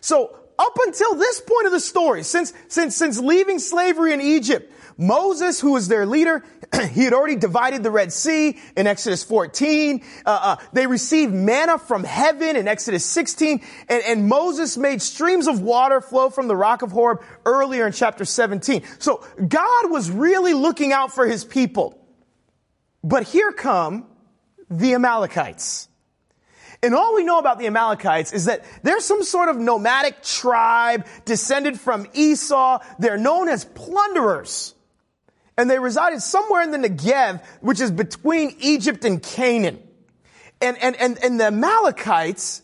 So 0.00 0.36
up 0.58 0.76
until 0.86 1.14
this 1.14 1.40
point 1.40 1.66
of 1.66 1.72
the 1.72 1.80
story, 1.80 2.22
since, 2.22 2.52
since, 2.68 2.96
since 2.96 3.18
leaving 3.18 3.58
slavery 3.58 4.12
in 4.12 4.20
Egypt, 4.20 4.72
Moses, 5.00 5.60
who 5.60 5.72
was 5.72 5.86
their 5.86 6.04
leader, 6.04 6.44
he 6.90 7.04
had 7.04 7.12
already 7.12 7.36
divided 7.36 7.84
the 7.84 7.90
Red 7.90 8.12
Sea 8.12 8.58
in 8.76 8.88
Exodus 8.88 9.22
14. 9.22 10.02
Uh, 10.26 10.28
uh, 10.42 10.56
they 10.72 10.88
received 10.88 11.32
manna 11.32 11.78
from 11.78 12.02
heaven 12.02 12.56
in 12.56 12.66
Exodus 12.66 13.04
16. 13.06 13.62
And, 13.88 14.02
and 14.02 14.28
Moses 14.28 14.76
made 14.76 15.00
streams 15.00 15.46
of 15.46 15.62
water 15.62 16.00
flow 16.00 16.30
from 16.30 16.48
the 16.48 16.56
rock 16.56 16.82
of 16.82 16.90
Horeb 16.90 17.22
earlier 17.46 17.86
in 17.86 17.92
chapter 17.92 18.24
17. 18.24 18.82
So 18.98 19.24
God 19.36 19.90
was 19.90 20.10
really 20.10 20.52
looking 20.52 20.92
out 20.92 21.12
for 21.12 21.28
his 21.28 21.44
people. 21.44 21.96
But 23.04 23.22
here 23.22 23.52
come 23.52 24.04
the 24.68 24.94
Amalekites. 24.94 25.88
And 26.82 26.94
all 26.94 27.14
we 27.14 27.22
know 27.22 27.38
about 27.38 27.60
the 27.60 27.66
Amalekites 27.68 28.32
is 28.32 28.46
that 28.46 28.64
they're 28.82 29.00
some 29.00 29.22
sort 29.22 29.48
of 29.48 29.56
nomadic 29.56 30.22
tribe 30.22 31.06
descended 31.24 31.78
from 31.78 32.06
Esau. 32.14 32.80
They're 32.98 33.16
known 33.16 33.48
as 33.48 33.64
plunderers 33.64 34.74
and 35.58 35.68
they 35.68 35.80
resided 35.80 36.22
somewhere 36.22 36.62
in 36.62 36.70
the 36.70 36.78
Negev, 36.78 37.44
which 37.60 37.80
is 37.80 37.90
between 37.90 38.54
Egypt 38.60 39.04
and 39.04 39.20
Canaan. 39.20 39.82
And, 40.60 40.78
and, 40.78 40.94
and, 40.96 41.18
and 41.22 41.40
the 41.40 41.46
Amalekites, 41.46 42.62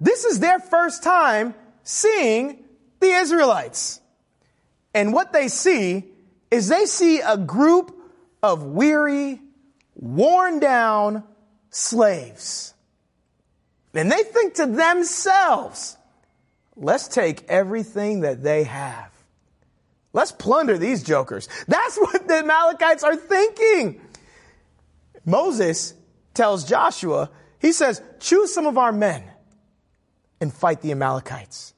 this 0.00 0.24
is 0.24 0.40
their 0.40 0.58
first 0.58 1.04
time 1.04 1.54
seeing 1.84 2.64
the 2.98 3.06
Israelites. 3.06 4.00
And 4.92 5.12
what 5.12 5.32
they 5.32 5.46
see 5.46 6.04
is 6.50 6.66
they 6.66 6.86
see 6.86 7.20
a 7.20 7.36
group 7.36 7.96
of 8.42 8.64
weary, 8.64 9.40
worn 9.94 10.58
down 10.58 11.22
slaves. 11.70 12.74
And 13.94 14.10
they 14.10 14.24
think 14.24 14.54
to 14.54 14.66
themselves, 14.66 15.96
let's 16.76 17.06
take 17.06 17.44
everything 17.48 18.20
that 18.20 18.42
they 18.42 18.64
have 18.64 19.07
Let's 20.12 20.32
plunder 20.32 20.78
these 20.78 21.02
jokers. 21.02 21.48
That's 21.66 21.96
what 21.98 22.26
the 22.28 22.38
Amalekites 22.38 23.04
are 23.04 23.16
thinking. 23.16 24.00
Moses 25.24 25.94
tells 26.34 26.64
Joshua, 26.64 27.30
he 27.60 27.72
says, 27.72 28.02
choose 28.20 28.52
some 28.52 28.66
of 28.66 28.78
our 28.78 28.92
men 28.92 29.24
and 30.40 30.52
fight 30.52 30.80
the 30.80 30.92
Amalekites. 30.92 31.74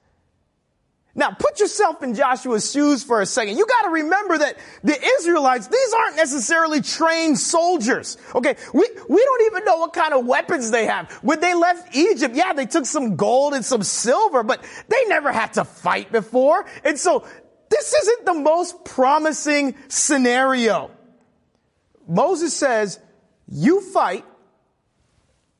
Now 1.15 1.33
put 1.33 1.59
yourself 1.59 2.03
in 2.05 2.15
Joshua's 2.15 2.71
shoes 2.71 3.03
for 3.03 3.21
a 3.21 3.27
second. 3.27 3.57
You 3.59 3.67
gotta 3.67 3.91
remember 3.91 4.39
that 4.39 4.57
the 4.85 4.97
Israelites, 5.19 5.67
these 5.67 5.93
aren't 5.93 6.17
necessarily 6.17 6.81
trained 6.83 7.37
soldiers. 7.37 8.17
Okay, 8.33 8.55
we, 8.73 8.89
we 9.09 9.25
don't 9.25 9.43
even 9.47 9.65
know 9.65 9.79
what 9.79 9.93
kind 9.93 10.15
of 10.15 10.25
weapons 10.25 10.71
they 10.71 10.87
have. 10.87 11.11
When 11.23 11.41
they 11.41 11.55
left 11.55 11.97
Egypt, 11.97 12.37
yeah, 12.37 12.53
they 12.53 12.67
took 12.67 12.87
some 12.87 13.17
gold 13.17 13.55
and 13.55 13.65
some 13.65 13.83
silver, 13.83 14.45
but 14.45 14.65
they 14.89 15.05
never 15.07 15.33
had 15.33 15.55
to 15.55 15.65
fight 15.65 16.13
before. 16.13 16.65
And 16.85 16.97
so 16.97 17.25
this 17.71 17.95
isn't 17.95 18.27
the 18.27 18.35
most 18.35 18.85
promising 18.85 19.75
scenario. 19.89 20.91
Moses 22.07 22.55
says, 22.55 22.99
you 23.49 23.81
fight 23.81 24.25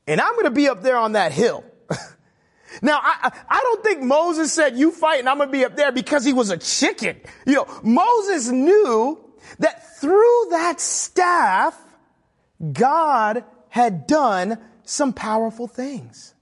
and 0.07 0.19
I'm 0.19 0.33
going 0.33 0.45
to 0.45 0.51
be 0.51 0.67
up 0.67 0.81
there 0.81 0.97
on 0.97 1.13
that 1.13 1.31
hill. 1.31 1.63
now, 2.81 2.99
I, 3.01 3.31
I 3.49 3.59
don't 3.63 3.83
think 3.83 4.01
Moses 4.01 4.51
said, 4.51 4.77
you 4.77 4.91
fight 4.91 5.19
and 5.19 5.29
I'm 5.29 5.37
going 5.37 5.49
to 5.49 5.53
be 5.53 5.63
up 5.63 5.75
there 5.75 5.91
because 5.91 6.25
he 6.25 6.33
was 6.33 6.49
a 6.49 6.57
chicken. 6.57 7.17
You 7.45 7.55
know, 7.55 7.79
Moses 7.83 8.49
knew 8.49 9.19
that 9.59 9.97
through 9.99 10.47
that 10.51 10.81
staff, 10.81 11.79
God 12.73 13.45
had 13.69 14.05
done 14.05 14.57
some 14.83 15.13
powerful 15.13 15.67
things. 15.67 16.33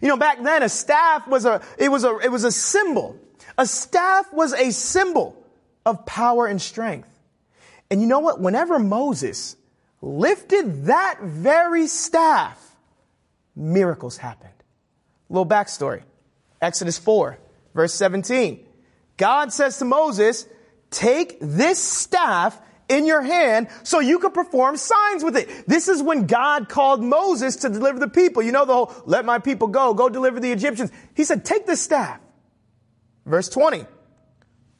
You 0.00 0.08
know, 0.08 0.16
back 0.16 0.42
then 0.42 0.62
a 0.64 0.68
staff 0.68 1.28
was 1.28 1.44
a, 1.44 1.62
it 1.78 1.90
was 1.90 2.04
a, 2.04 2.18
it 2.18 2.32
was 2.32 2.44
a 2.44 2.50
symbol. 2.50 3.16
A 3.58 3.66
staff 3.66 4.32
was 4.32 4.52
a 4.52 4.70
symbol 4.70 5.42
of 5.84 6.04
power 6.04 6.46
and 6.46 6.60
strength. 6.60 7.08
And 7.90 8.00
you 8.00 8.06
know 8.06 8.18
what? 8.18 8.40
Whenever 8.40 8.78
Moses 8.78 9.56
lifted 10.02 10.86
that 10.86 11.20
very 11.22 11.86
staff, 11.86 12.60
miracles 13.54 14.16
happened. 14.16 14.52
A 15.30 15.32
little 15.32 15.46
backstory. 15.46 16.02
Exodus 16.60 16.98
4, 16.98 17.38
verse 17.74 17.94
17. 17.94 18.64
God 19.16 19.52
says 19.52 19.78
to 19.78 19.84
Moses, 19.84 20.46
take 20.90 21.38
this 21.40 21.82
staff 21.82 22.60
in 22.88 23.06
your 23.06 23.22
hand 23.22 23.68
so 23.82 24.00
you 24.00 24.18
can 24.18 24.30
perform 24.32 24.76
signs 24.76 25.24
with 25.24 25.36
it. 25.36 25.66
This 25.66 25.88
is 25.88 26.02
when 26.02 26.26
God 26.26 26.68
called 26.68 27.02
Moses 27.02 27.56
to 27.56 27.68
deliver 27.68 27.98
the 27.98 28.08
people. 28.08 28.42
You 28.42 28.52
know 28.52 28.64
the 28.64 28.74
whole, 28.74 28.92
let 29.06 29.24
my 29.24 29.38
people 29.38 29.68
go, 29.68 29.94
go 29.94 30.08
deliver 30.08 30.40
the 30.40 30.52
Egyptians. 30.52 30.92
He 31.14 31.24
said, 31.24 31.44
take 31.44 31.66
this 31.66 31.80
staff. 31.80 32.20
Verse 33.26 33.48
20. 33.48 33.84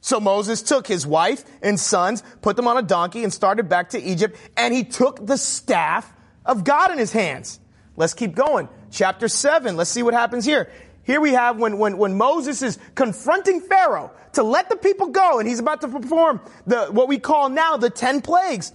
So 0.00 0.21
Moses 0.21 0.62
took 0.62 0.87
his 0.87 1.05
wife 1.05 1.45
and 1.62 1.79
sons, 1.81 2.23
put 2.41 2.57
them 2.57 2.69
on 2.69 2.79
a 2.79 2.83
donkey 2.83 3.25
and 3.25 3.33
started 3.33 3.69
back 3.69 3.91
to 3.91 4.00
Egypt 4.00 4.38
and 4.57 4.73
he 4.73 4.85
took 4.85 5.26
the 5.26 5.37
staff 5.37 6.11
of 6.45 6.62
God 6.62 6.93
in 6.93 6.99
his 6.99 7.12
hands. 7.12 7.59
Let's 7.97 8.15
keep 8.15 8.35
going. 8.35 8.69
Chapter 8.93 9.26
7. 9.26 9.76
Let's 9.76 9.91
see 9.91 10.05
what 10.05 10.15
happens 10.15 10.45
here. 10.45 10.71
Here 11.03 11.21
we 11.21 11.33
have 11.33 11.59
when, 11.59 11.79
when, 11.79 11.99
when 11.99 12.17
Moses 12.17 12.62
is 12.62 12.79
confronting 12.95 13.61
Pharaoh 13.61 14.12
to 14.35 14.43
let 14.43 14.69
the 14.69 14.76
people 14.76 15.09
go 15.09 15.38
and 15.38 15.49
he's 15.49 15.59
about 15.59 15.81
to 15.81 15.88
perform 15.88 16.41
the, 16.67 16.87
what 16.87 17.09
we 17.09 17.19
call 17.19 17.49
now 17.49 17.76
the 17.76 17.91
10 17.91 18.21
plagues. 18.21 18.73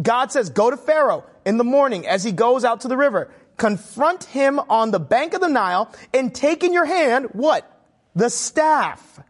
God 0.00 0.32
says, 0.32 0.50
go 0.50 0.70
to 0.70 0.76
Pharaoh 0.76 1.24
in 1.44 1.58
the 1.58 1.64
morning 1.64 2.06
as 2.06 2.24
he 2.24 2.32
goes 2.32 2.64
out 2.64 2.80
to 2.80 2.88
the 2.88 2.96
river. 2.96 3.30
Confront 3.56 4.24
him 4.24 4.58
on 4.58 4.90
the 4.90 5.00
bank 5.00 5.32
of 5.34 5.40
the 5.40 5.48
Nile 5.48 5.92
and 6.12 6.34
take 6.34 6.64
in 6.64 6.72
your 6.72 6.84
hand 6.84 7.26
what? 7.32 7.75
The 8.16 8.30
staff 8.30 9.20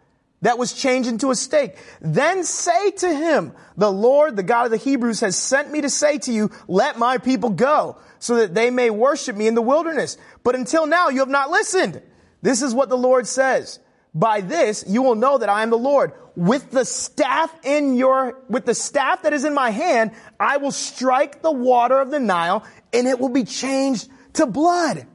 that 0.42 0.58
was 0.58 0.72
changed 0.72 1.08
into 1.08 1.30
a 1.30 1.34
stake. 1.34 1.76
Then 2.00 2.44
say 2.44 2.92
to 2.92 3.12
him, 3.12 3.52
the 3.76 3.90
Lord, 3.90 4.36
the 4.36 4.42
God 4.42 4.66
of 4.66 4.70
the 4.70 4.76
Hebrews 4.76 5.20
has 5.20 5.36
sent 5.36 5.70
me 5.70 5.80
to 5.80 5.90
say 5.90 6.18
to 6.18 6.32
you, 6.32 6.50
let 6.68 6.98
my 6.98 7.18
people 7.18 7.50
go 7.50 7.98
so 8.20 8.36
that 8.36 8.54
they 8.54 8.70
may 8.70 8.88
worship 8.88 9.36
me 9.36 9.48
in 9.48 9.54
the 9.54 9.62
wilderness. 9.62 10.16
But 10.44 10.54
until 10.54 10.86
now 10.86 11.08
you 11.08 11.18
have 11.18 11.28
not 11.28 11.50
listened. 11.50 12.00
This 12.42 12.62
is 12.62 12.74
what 12.74 12.88
the 12.88 12.96
Lord 12.96 13.26
says. 13.26 13.80
By 14.14 14.40
this 14.40 14.84
you 14.86 15.02
will 15.02 15.16
know 15.16 15.36
that 15.38 15.48
I 15.48 15.62
am 15.62 15.70
the 15.70 15.78
Lord. 15.78 16.12
With 16.36 16.70
the 16.70 16.84
staff 16.84 17.52
in 17.64 17.96
your, 17.96 18.38
with 18.48 18.66
the 18.66 18.74
staff 18.74 19.22
that 19.22 19.32
is 19.32 19.44
in 19.44 19.52
my 19.52 19.70
hand, 19.70 20.12
I 20.38 20.58
will 20.58 20.70
strike 20.70 21.42
the 21.42 21.50
water 21.50 21.98
of 21.98 22.10
the 22.10 22.20
Nile 22.20 22.64
and 22.92 23.08
it 23.08 23.18
will 23.18 23.30
be 23.30 23.44
changed 23.44 24.08
to 24.34 24.46
blood. 24.46 25.06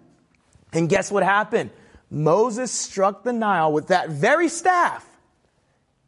And 0.73 0.89
guess 0.89 1.11
what 1.11 1.23
happened? 1.23 1.69
Moses 2.11 2.71
struck 2.71 3.23
the 3.23 3.31
Nile 3.31 3.71
with 3.71 3.87
that 3.87 4.09
very 4.09 4.49
staff, 4.49 5.07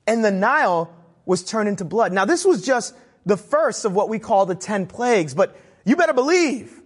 and 0.05 0.23
the 0.23 0.31
Nile 0.31 0.93
was 1.25 1.43
turned 1.43 1.69
into 1.69 1.85
blood. 1.85 2.11
Now, 2.11 2.25
this 2.25 2.43
was 2.43 2.65
just 2.65 2.93
the 3.25 3.37
first 3.37 3.85
of 3.85 3.93
what 3.93 4.09
we 4.09 4.19
call 4.19 4.45
the 4.45 4.53
10 4.53 4.87
plagues, 4.87 5.33
but 5.33 5.57
you 5.85 5.95
better 5.95 6.13
believe 6.13 6.81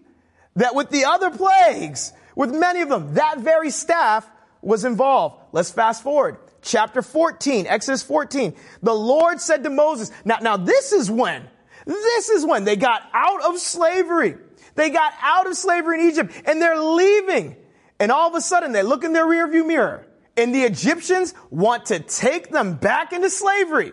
that 0.56 0.76
with 0.76 0.92
the 0.92 1.06
other 1.06 1.32
plagues, 1.32 2.14
with 2.36 2.54
many 2.54 2.82
of 2.82 2.90
them, 2.90 3.16
that 3.16 3.40
very 3.40 3.72
staff 3.72 4.30
was 4.62 4.86
involved. 4.86 5.42
Let's 5.52 5.72
fast 5.72 6.04
forward. 6.04 6.38
Chapter 6.62 7.02
14, 7.02 7.66
Exodus 7.66 8.04
14. 8.04 8.54
The 8.84 8.94
Lord 8.94 9.42
said 9.42 9.64
to 9.64 9.72
Moses, 9.72 10.12
now, 10.26 10.38
now 10.42 10.58
this 10.58 10.92
is 10.92 11.10
when, 11.10 11.48
this 11.86 12.30
is 12.30 12.46
when 12.46 12.66
they 12.66 12.76
got 12.76 13.02
out 13.14 13.44
of 13.46 13.58
slavery. 13.58 14.36
They 14.76 14.92
got 14.92 15.14
out 15.22 15.48
of 15.48 15.56
slavery 15.56 16.02
in 16.02 16.10
Egypt 16.10 16.34
and 16.46 16.62
they're 16.62 16.80
leaving. 16.80 17.56
And 18.00 18.12
all 18.12 18.28
of 18.30 18.36
a 18.36 18.42
sudden 18.42 18.72
they 18.72 18.84
look 18.84 19.04
in 19.04 19.14
their 19.14 19.26
rearview 19.26 19.66
mirror 19.66 20.06
and 20.36 20.54
the 20.54 20.64
Egyptians 20.64 21.34
want 21.50 21.88
to 21.88 22.00
take 22.00 22.52
them 22.52 22.76
back 22.76 23.12
into 23.12 23.30
slavery. 23.30 23.92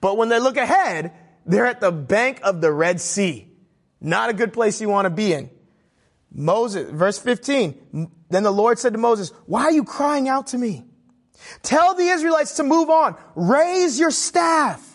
But 0.00 0.16
when 0.16 0.30
they 0.30 0.40
look 0.40 0.56
ahead, 0.56 1.12
they're 1.44 1.66
at 1.66 1.80
the 1.80 1.92
bank 1.92 2.40
of 2.42 2.60
the 2.60 2.72
Red 2.72 3.00
Sea. 3.00 3.48
Not 4.00 4.30
a 4.30 4.32
good 4.32 4.52
place 4.52 4.80
you 4.80 4.88
want 4.88 5.06
to 5.06 5.10
be 5.10 5.32
in. 5.32 5.50
Moses, 6.32 6.90
verse 6.90 7.18
15. 7.18 8.10
Then 8.30 8.42
the 8.42 8.50
Lord 8.50 8.78
said 8.78 8.94
to 8.94 8.98
Moses, 8.98 9.30
why 9.46 9.64
are 9.64 9.72
you 9.72 9.84
crying 9.84 10.28
out 10.28 10.48
to 10.48 10.58
me? 10.58 10.84
Tell 11.62 11.94
the 11.94 12.04
Israelites 12.04 12.56
to 12.56 12.62
move 12.62 12.88
on. 12.88 13.16
Raise 13.34 14.00
your 14.00 14.10
staff. 14.10 14.91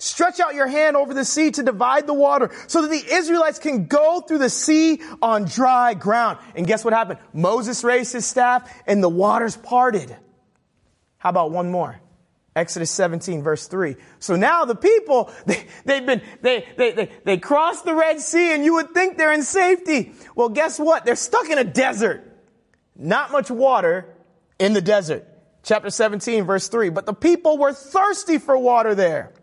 Stretch 0.00 0.40
out 0.40 0.54
your 0.54 0.66
hand 0.66 0.96
over 0.96 1.12
the 1.12 1.26
sea 1.26 1.50
to 1.50 1.62
divide 1.62 2.06
the 2.06 2.14
water 2.14 2.50
so 2.68 2.80
that 2.80 2.88
the 2.88 3.14
Israelites 3.14 3.58
can 3.58 3.84
go 3.84 4.22
through 4.22 4.38
the 4.38 4.48
sea 4.48 5.02
on 5.20 5.44
dry 5.44 5.92
ground. 5.92 6.38
And 6.56 6.66
guess 6.66 6.82
what 6.82 6.94
happened? 6.94 7.20
Moses 7.34 7.84
raised 7.84 8.14
his 8.14 8.24
staff 8.24 8.72
and 8.86 9.02
the 9.02 9.10
waters 9.10 9.58
parted. 9.58 10.16
How 11.18 11.28
about 11.28 11.50
one 11.50 11.70
more? 11.70 12.00
Exodus 12.56 12.90
17 12.90 13.42
verse 13.42 13.66
3. 13.66 13.96
So 14.20 14.36
now 14.36 14.64
the 14.64 14.74
people, 14.74 15.30
they, 15.46 15.66
they've 15.84 16.06
been, 16.06 16.22
they, 16.40 16.66
they, 16.78 16.92
they, 16.92 17.10
they 17.26 17.36
crossed 17.36 17.84
the 17.84 17.94
Red 17.94 18.20
Sea 18.20 18.54
and 18.54 18.64
you 18.64 18.76
would 18.76 18.94
think 18.94 19.18
they're 19.18 19.34
in 19.34 19.42
safety. 19.42 20.14
Well, 20.34 20.48
guess 20.48 20.78
what? 20.78 21.04
They're 21.04 21.14
stuck 21.14 21.50
in 21.50 21.58
a 21.58 21.64
desert. 21.64 22.26
Not 22.96 23.32
much 23.32 23.50
water 23.50 24.16
in 24.58 24.72
the 24.72 24.80
desert. 24.80 25.28
chapter 25.62 25.90
17, 25.90 26.44
verse 26.44 26.68
3. 26.68 26.88
But 26.88 27.04
the 27.04 27.12
people 27.12 27.58
were 27.58 27.74
thirsty 27.74 28.38
for 28.38 28.56
water 28.56 28.94
there. 28.94 29.34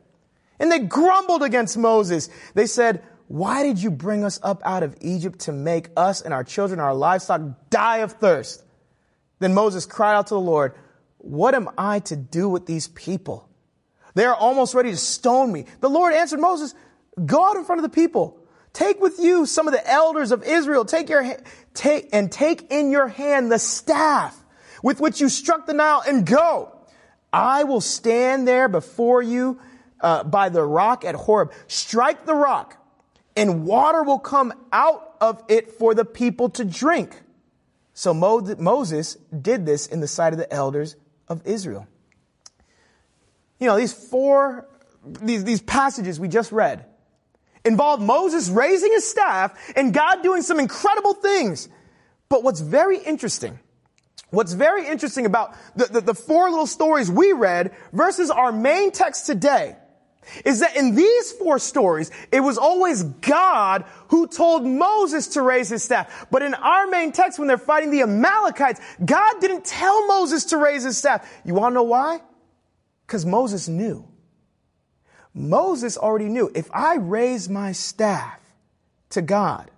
And 0.60 0.72
they 0.72 0.80
grumbled 0.80 1.44
against 1.44 1.78
Moses. 1.78 2.30
They 2.54 2.66
said, 2.66 3.04
Why 3.28 3.64
did 3.64 3.82
you 3.82 3.92
bring 3.92 4.24
us 4.24 4.40
up 4.42 4.62
out 4.66 4.84
of 4.84 4.96
Egypt 5.02 5.40
to 5.42 5.52
make 5.52 5.90
us 5.96 6.22
and 6.22 6.34
our 6.34 6.44
children, 6.44 6.80
our 6.80 6.96
livestock 6.96 7.42
die 7.70 7.98
of 7.98 8.14
thirst? 8.14 8.64
Then 9.40 9.54
Moses 9.54 9.86
cried 9.86 10.16
out 10.16 10.28
to 10.28 10.34
the 10.34 10.40
Lord, 10.40 10.74
What 11.20 11.54
am 11.54 11.70
I 11.78 12.00
to 12.02 12.16
do 12.16 12.50
with 12.50 12.66
these 12.66 12.88
people? 12.88 13.48
They 14.16 14.26
are 14.26 14.36
almost 14.36 14.74
ready 14.74 14.90
to 14.90 14.98
stone 14.98 15.52
me. 15.52 15.66
The 15.80 15.90
Lord 15.90 16.14
answered 16.14 16.40
Moses, 16.40 16.74
Go 17.24 17.46
out 17.46 17.56
in 17.56 17.66
front 17.66 17.80
of 17.80 17.84
the 17.84 17.96
people. 17.96 18.40
Take 18.74 19.00
with 19.00 19.20
you 19.20 19.46
some 19.46 19.68
of 19.68 19.74
the 19.74 19.90
elders 19.90 20.32
of 20.32 20.44
Israel. 20.44 20.86
Take 20.86 21.10
your, 21.10 21.38
take, 21.74 22.10
and 22.14 22.32
take 22.32 22.72
in 22.72 22.92
your 22.92 23.08
hand 23.08 23.52
the 23.52 23.60
staff 23.60 24.38
with 24.84 25.00
which 25.00 25.20
you 25.20 25.30
struck 25.30 25.66
the 25.66 25.74
Nile 25.74 26.04
and 26.08 26.26
go. 26.26 26.74
I 27.34 27.64
will 27.64 27.82
stand 27.82 28.48
there 28.48 28.68
before 28.68 29.22
you 29.22 29.60
uh, 30.02 30.24
by 30.24 30.50
the 30.50 30.64
rock 30.64 31.06
at 31.06 31.16
Horeb. 31.16 31.52
Strike 31.68 32.26
the 32.26 32.36
rock 32.36 32.78
and 33.36 33.66
water 33.66 34.04
will 34.04 34.20
come 34.20 34.54
out 34.72 35.16
of 35.22 35.44
it 35.48 35.72
for 35.72 35.94
the 35.94 36.06
people 36.06 36.50
to 36.50 36.66
drink. 36.66 37.22
So 37.94 38.14
Mo- 38.14 38.56
Moses 38.58 39.16
did 39.16 39.66
this 39.66 39.88
in 39.88 40.00
the 40.00 40.08
sight 40.08 40.34
of 40.34 40.40
the 40.40 40.52
elders 40.52 40.96
of 41.28 41.46
Israel. 41.46 41.88
You 43.60 43.68
know, 43.68 43.78
these 43.78 43.94
four, 43.94 44.68
these, 45.04 45.44
these 45.44 45.62
passages 45.62 46.20
we 46.20 46.28
just 46.28 46.52
read 46.52 46.86
involve 47.66 48.02
Moses 48.02 48.50
raising 48.50 48.92
his 48.92 49.10
staff 49.10 49.58
and 49.76 49.94
God 49.94 50.22
doing 50.24 50.42
some 50.42 50.60
incredible 50.60 51.14
things. 51.14 51.68
But 52.30 52.44
what's 52.44 52.60
very 52.60 52.98
interesting 52.98 53.60
What's 54.30 54.52
very 54.54 54.86
interesting 54.86 55.26
about 55.26 55.56
the, 55.76 55.86
the, 55.86 56.02
the, 56.02 56.14
four 56.14 56.50
little 56.50 56.68
stories 56.68 57.10
we 57.10 57.32
read 57.32 57.74
versus 57.94 58.30
our 58.30 58.52
main 58.52 58.92
text 58.92 59.26
today 59.26 59.78
is 60.46 60.60
that 60.60 60.76
in 60.76 60.96
these 60.96 61.32
four 61.34 61.60
stories, 61.60 62.12
it 62.32 62.42
was 62.42 62.58
always 62.58 63.04
God 63.04 63.86
who 64.10 64.28
told 64.28 64.66
Moses 64.66 65.28
to 65.30 65.42
raise 65.42 65.70
his 65.70 65.84
staff. 65.84 66.28
But 66.32 66.42
in 66.42 66.54
our 66.54 66.88
main 66.88 67.12
text, 67.12 67.40
when 67.40 67.48
they're 67.48 67.58
fighting 67.58 67.92
the 67.92 68.02
Amalekites, 68.02 68.82
God 69.04 69.42
didn't 69.42 69.66
tell 69.66 70.08
Moses 70.08 70.46
to 70.46 70.58
raise 70.58 70.84
his 70.84 70.98
staff. 70.98 71.28
You 71.46 71.54
want 71.54 71.72
to 71.72 71.76
know 71.76 71.84
why? 71.84 72.20
Because 73.06 73.26
Moses 73.26 73.68
knew. 73.68 74.08
Moses 75.34 75.98
already 75.98 76.30
knew 76.30 76.52
if 76.56 76.70
I 76.74 76.96
raise 76.96 77.48
my 77.48 77.72
staff 77.72 78.40
to 79.12 79.22
God, 79.22 79.70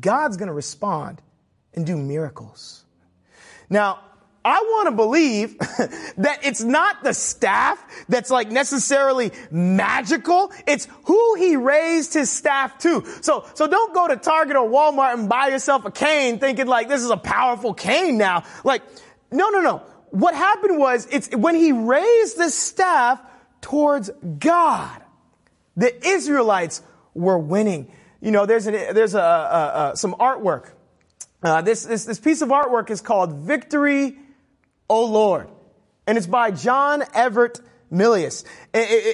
God's 0.00 0.36
going 0.36 0.48
to 0.48 0.52
respond 0.52 1.22
and 1.74 1.86
do 1.86 1.96
miracles. 1.96 2.84
Now, 3.68 4.00
I 4.44 4.60
want 4.60 4.88
to 4.88 4.96
believe 4.96 5.58
that 6.18 6.40
it's 6.42 6.62
not 6.62 7.02
the 7.02 7.12
staff 7.12 7.82
that's 8.08 8.30
like 8.30 8.50
necessarily 8.50 9.32
magical. 9.50 10.52
It's 10.66 10.88
who 11.04 11.34
he 11.34 11.56
raised 11.56 12.14
his 12.14 12.30
staff 12.30 12.78
to. 12.78 13.04
So, 13.20 13.44
so 13.54 13.66
don't 13.66 13.92
go 13.94 14.08
to 14.08 14.16
Target 14.16 14.56
or 14.56 14.68
Walmart 14.68 15.14
and 15.14 15.28
buy 15.28 15.48
yourself 15.48 15.84
a 15.84 15.90
cane 15.90 16.38
thinking 16.38 16.66
like 16.66 16.88
this 16.88 17.02
is 17.02 17.10
a 17.10 17.18
powerful 17.18 17.74
cane 17.74 18.16
now. 18.16 18.44
Like, 18.64 18.82
no, 19.30 19.50
no, 19.50 19.60
no. 19.60 19.82
What 20.10 20.34
happened 20.34 20.78
was 20.78 21.06
it's 21.10 21.28
when 21.36 21.54
he 21.54 21.72
raised 21.72 22.38
the 22.38 22.50
staff 22.50 23.20
towards 23.60 24.10
God, 24.38 25.02
the 25.76 26.06
Israelites 26.06 26.82
were 27.14 27.38
winning. 27.38 27.92
You 28.22 28.30
know, 28.30 28.46
there's, 28.46 28.66
a, 28.66 28.92
there's 28.92 29.14
a, 29.14 29.18
a, 29.18 29.90
a 29.92 29.96
some 29.96 30.14
artwork 30.14 30.70
uh, 31.42 31.62
this, 31.62 31.84
this, 31.84 32.04
this 32.04 32.20
piece 32.20 32.42
of 32.42 32.50
artwork 32.50 32.90
is 32.90 33.00
called 33.00 33.34
Victory, 33.34 34.18
O 34.90 35.06
Lord. 35.06 35.48
And 36.06 36.18
it's 36.18 36.26
by 36.26 36.50
John 36.50 37.02
Everett 37.14 37.60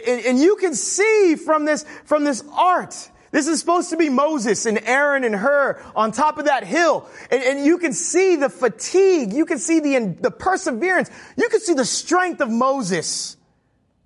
and, 0.06 0.26
and 0.26 0.38
you 0.38 0.56
can 0.56 0.74
see 0.74 1.36
from 1.36 1.64
this, 1.64 1.84
from 2.04 2.24
this 2.24 2.42
art, 2.52 3.10
this 3.30 3.48
is 3.48 3.60
supposed 3.60 3.90
to 3.90 3.96
be 3.96 4.08
Moses 4.08 4.66
and 4.66 4.78
Aaron 4.78 5.24
and 5.24 5.34
Hur 5.34 5.82
on 5.94 6.12
top 6.12 6.38
of 6.38 6.46
that 6.46 6.64
hill. 6.64 7.08
And, 7.30 7.42
and, 7.42 7.66
you 7.66 7.78
can 7.78 7.92
see 7.92 8.36
the 8.36 8.48
fatigue. 8.48 9.32
You 9.32 9.44
can 9.44 9.58
see 9.58 9.80
the, 9.80 10.16
the 10.20 10.30
perseverance. 10.30 11.10
You 11.36 11.48
can 11.48 11.60
see 11.60 11.74
the 11.74 11.84
strength 11.84 12.40
of 12.40 12.48
Moses 12.48 13.36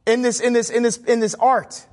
in 0.06 0.22
this, 0.22 0.40
in 0.40 0.52
this, 0.52 0.70
in 0.70 0.82
this, 0.82 0.96
in 0.96 1.20
this 1.20 1.34
art. 1.34 1.86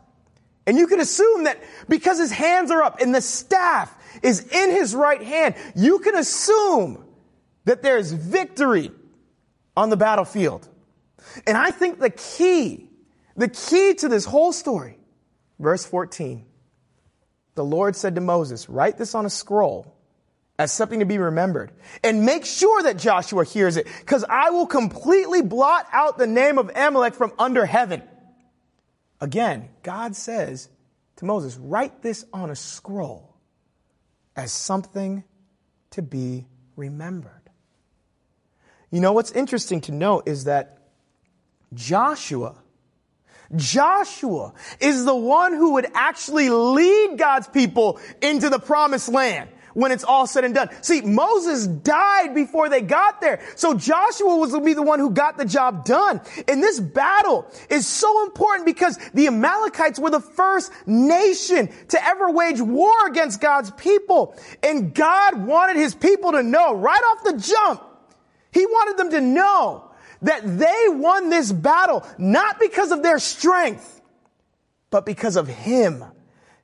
And 0.66 0.78
you 0.78 0.88
can 0.88 1.00
assume 1.00 1.44
that 1.44 1.62
because 1.88 2.18
his 2.18 2.32
hands 2.32 2.72
are 2.72 2.82
up 2.82 3.02
and 3.02 3.14
the 3.14 3.22
staff 3.22 3.96
is 4.24 4.48
in 4.48 4.72
his 4.72 4.96
right 4.96 5.22
hand, 5.22 5.56
you 5.76 6.00
can 6.00 6.16
assume 6.16 7.06
that 7.66 7.84
there's 7.84 8.12
victory 8.12 8.92
on 9.78 9.92
the 9.92 9.96
battlefield. 9.96 10.68
And 11.46 11.56
I 11.56 11.70
think 11.70 12.00
the 12.00 12.10
key, 12.10 12.90
the 13.36 13.48
key 13.48 13.94
to 14.00 14.10
this 14.10 14.26
whole 14.26 14.52
story, 14.52 14.98
verse 15.60 15.86
14, 15.86 16.46
the 17.54 17.64
Lord 17.64 17.96
said 17.96 18.16
to 18.16 18.22
Moses, 18.22 18.68
write 18.68 18.98
this 18.98 19.14
on 19.14 19.26
a 19.26 19.30
scroll 19.30 19.96
as 20.58 20.74
something 20.74 21.00
to 21.00 21.06
be 21.06 21.20
remembered 21.20 21.72
and 22.04 22.26
make 22.26 22.44
sure 22.44 22.82
that 22.84 22.98
Joshua 22.98 23.46
hears 23.46 23.78
it 23.78 23.88
because 24.00 24.26
I 24.28 24.50
will 24.50 24.66
completely 24.66 25.44
blot 25.44 25.88
out 25.94 26.18
the 26.18 26.28
name 26.28 26.58
of 26.58 26.72
Amalek 26.76 27.14
from 27.14 27.32
under 27.38 27.66
heaven. 27.66 28.02
Again, 29.22 29.70
God 29.84 30.16
says 30.16 30.70
to 31.18 31.26
Moses, 31.26 31.56
write 31.58 32.02
this 32.02 32.26
on 32.34 32.50
a 32.50 32.56
scroll 32.56 33.36
as 34.36 34.52
something 34.52 35.24
to 35.92 36.02
be 36.02 36.48
remembered. 36.76 37.37
You 38.92 39.02
know, 39.02 39.12
what's 39.14 39.32
interesting 39.32 39.82
to 39.82 39.92
note 39.92 40.28
is 40.28 40.46
that 40.46 40.78
Joshua, 41.74 42.56
Joshua 43.56 44.54
is 44.80 45.06
the 45.06 45.16
one 45.16 45.54
who 45.54 45.74
would 45.74 45.88
actually 45.94 46.50
lead 46.50 47.18
God's 47.18 47.48
people 47.48 48.00
into 48.22 48.50
the 48.50 48.60
promised 48.60 49.10
land 49.10 49.50
when 49.74 49.92
it's 49.92 50.04
all 50.04 50.26
said 50.26 50.44
and 50.44 50.56
done. 50.56 50.70
See, 50.82 51.02
Moses 51.02 51.68
died 51.68 52.34
before 52.34 52.68
they 52.68 52.82
got 52.82 53.22
there. 53.22 53.42
So 53.56 53.76
Joshua 53.76 54.36
was 54.36 54.52
to 54.52 54.60
be 54.60 54.74
the 54.74 54.82
one 54.82 55.00
who 55.00 55.12
got 55.12 55.38
the 55.38 55.46
job 55.46 55.86
done. 55.86 56.20
And 56.48 56.64
this 56.64 56.80
battle 56.80 57.46
is 57.70 57.86
so 57.86 58.24
important 58.24 58.66
because 58.66 58.98
the 59.14 59.28
Amalekites 59.28 60.00
were 60.00 60.10
the 60.10 60.20
first 60.20 60.72
nation 60.88 61.70
to 61.90 62.04
ever 62.04 62.32
wage 62.32 62.60
war 62.60 63.08
against 63.08 63.40
God's 63.40 63.70
people. 63.72 64.36
And 64.64 64.96
God 64.96 65.46
wanted 65.46 65.76
his 65.76 65.94
people 65.94 66.32
to 66.32 66.42
know 66.42 66.74
right 66.74 67.04
off 67.12 67.24
the 67.24 67.38
jump. 67.38 67.87
He 68.58 68.66
wanted 68.66 68.98
them 68.98 69.12
to 69.12 69.22
know 69.22 69.92
that 70.24 70.42
they 70.44 70.86
won 70.88 71.30
this 71.30 71.52
battle 71.52 72.06
not 72.18 72.60
because 72.60 72.92
of 72.92 73.04
their 73.04 73.20
strength, 73.20 74.02
but 74.90 75.06
because 75.06 75.36
of 75.36 75.48
him 75.48 76.04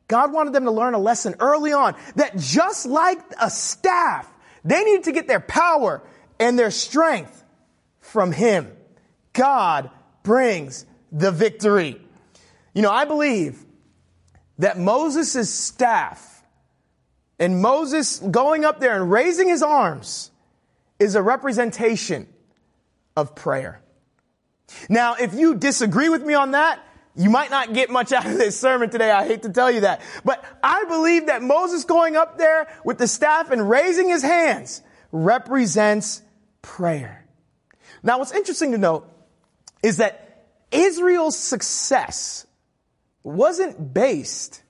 God 0.08 0.34
wanted 0.34 0.53
them 0.53 0.65
to 0.65 0.71
learn 0.71 0.93
a 0.93 0.99
lesson 0.99 1.36
early 1.39 1.73
on 1.73 1.95
that 2.15 2.38
just 2.38 2.86
like 2.86 3.19
a 3.41 3.49
staff, 3.49 4.32
they 4.63 4.84
needed 4.84 5.06
to 5.06 5.12
get 5.12 5.27
their 5.27 5.39
power 5.39 6.03
and 6.39 6.58
their 6.60 6.71
strength 6.71 7.43
from 7.99 8.32
Him. 8.32 8.71
God 9.34 9.89
brings 10.23 10.86
the 11.12 11.32
victory. 11.32 11.99
You 12.73 12.82
know, 12.82 12.91
I 12.91 13.06
believe 13.06 13.63
that 14.60 14.77
Moses' 14.77 15.51
staff 15.51 16.43
and 17.39 17.62
Moses 17.62 18.19
going 18.19 18.65
up 18.65 18.79
there 18.79 18.95
and 19.01 19.12
raising 19.12 19.47
his 19.47 19.63
arms 19.63 20.32
is 20.99 21.15
a 21.15 21.21
representation 21.21 22.27
of 23.15 23.36
prayer. 23.36 23.82
Now, 24.89 25.15
if 25.15 25.34
you 25.34 25.56
disagree 25.56 26.10
with 26.10 26.23
me 26.23 26.34
on 26.34 26.51
that, 26.51 26.79
you 27.15 27.29
might 27.29 27.51
not 27.51 27.73
get 27.73 27.89
much 27.89 28.12
out 28.13 28.25
of 28.25 28.38
this 28.38 28.60
sermon 28.60 28.89
today. 28.89 29.12
I 29.12 29.27
hate 29.27 29.43
to 29.43 29.49
tell 29.49 29.69
you 29.69 29.82
that. 29.82 30.01
But 30.25 30.43
I 30.63 30.86
believe 30.86 31.27
that 31.27 31.41
Moses 31.41 31.86
going 31.86 32.15
up 32.15 32.38
there 32.38 32.67
with 32.84 32.97
the 32.97 33.08
staff 33.08 33.51
and 33.51 33.69
raising 33.69 34.10
his 34.10 34.23
hands 34.23 34.82
represents 35.12 36.21
prayer. 36.62 37.25
Now, 38.01 38.19
what's 38.19 38.34
interesting 38.34 38.71
to 38.71 38.77
note 38.77 39.10
is 39.82 39.97
that 39.97 40.47
Israel's 40.71 41.38
success 41.38 42.47
wasn't 43.21 43.93
based 43.93 44.63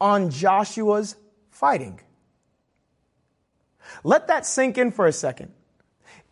on 0.00 0.30
Joshua's 0.30 1.14
fighting. 1.50 2.00
Let 4.04 4.28
that 4.28 4.46
sink 4.46 4.78
in 4.78 4.92
for 4.92 5.06
a 5.06 5.12
second. 5.12 5.52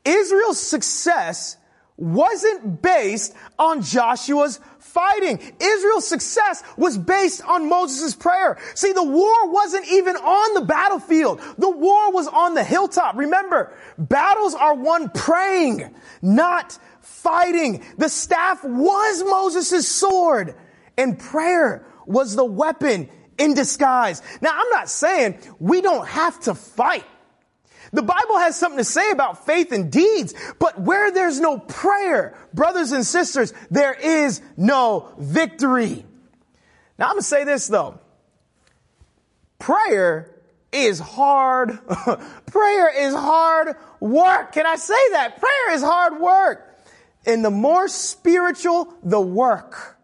Israel's 0.04 0.60
success 0.60 1.56
wasn't 1.96 2.80
based 2.80 3.34
on 3.58 3.82
Joshua's 3.82 4.58
fighting. 4.78 5.38
Israel's 5.60 6.08
success 6.08 6.62
was 6.76 6.96
based 6.96 7.44
on 7.44 7.68
Moses' 7.68 8.14
prayer. 8.14 8.58
See, 8.74 8.92
the 8.92 9.04
war 9.04 9.50
wasn't 9.50 9.86
even 9.86 10.16
on 10.16 10.54
the 10.54 10.62
battlefield. 10.62 11.40
The 11.58 11.70
war 11.70 12.10
was 12.10 12.26
on 12.26 12.54
the 12.54 12.64
hilltop. 12.64 13.16
Remember, 13.16 13.72
battles 13.98 14.54
are 14.54 14.74
won 14.74 15.10
praying, 15.10 15.94
not 16.22 16.78
fighting. 17.00 17.84
The 17.98 18.08
staff 18.08 18.64
was 18.64 19.22
Moses' 19.22 19.86
sword 19.86 20.54
and 20.96 21.18
prayer 21.18 21.86
was 22.06 22.34
the 22.34 22.44
weapon 22.44 23.10
in 23.38 23.54
disguise. 23.54 24.22
Now, 24.40 24.50
I'm 24.52 24.70
not 24.70 24.88
saying 24.88 25.38
we 25.58 25.82
don't 25.82 26.06
have 26.08 26.40
to 26.40 26.54
fight. 26.54 27.04
The 27.92 28.02
Bible 28.02 28.38
has 28.38 28.56
something 28.56 28.78
to 28.78 28.84
say 28.84 29.10
about 29.10 29.46
faith 29.46 29.72
and 29.72 29.90
deeds, 29.90 30.34
but 30.58 30.80
where 30.80 31.10
there's 31.10 31.40
no 31.40 31.58
prayer, 31.58 32.36
brothers 32.54 32.92
and 32.92 33.04
sisters, 33.04 33.52
there 33.70 33.94
is 33.94 34.40
no 34.56 35.12
victory. 35.18 36.04
Now 36.98 37.06
I'm 37.06 37.12
going 37.12 37.22
to 37.22 37.26
say 37.26 37.44
this 37.44 37.66
though. 37.66 37.98
Prayer 39.58 40.30
is 40.72 41.00
hard. 41.00 41.78
prayer 42.46 43.06
is 43.06 43.14
hard 43.14 43.76
work. 43.98 44.52
Can 44.52 44.66
I 44.66 44.76
say 44.76 45.10
that? 45.12 45.40
Prayer 45.40 45.74
is 45.74 45.82
hard 45.82 46.20
work. 46.20 46.66
And 47.26 47.44
the 47.44 47.50
more 47.50 47.88
spiritual 47.88 48.94
the 49.02 49.20
work, 49.20 49.98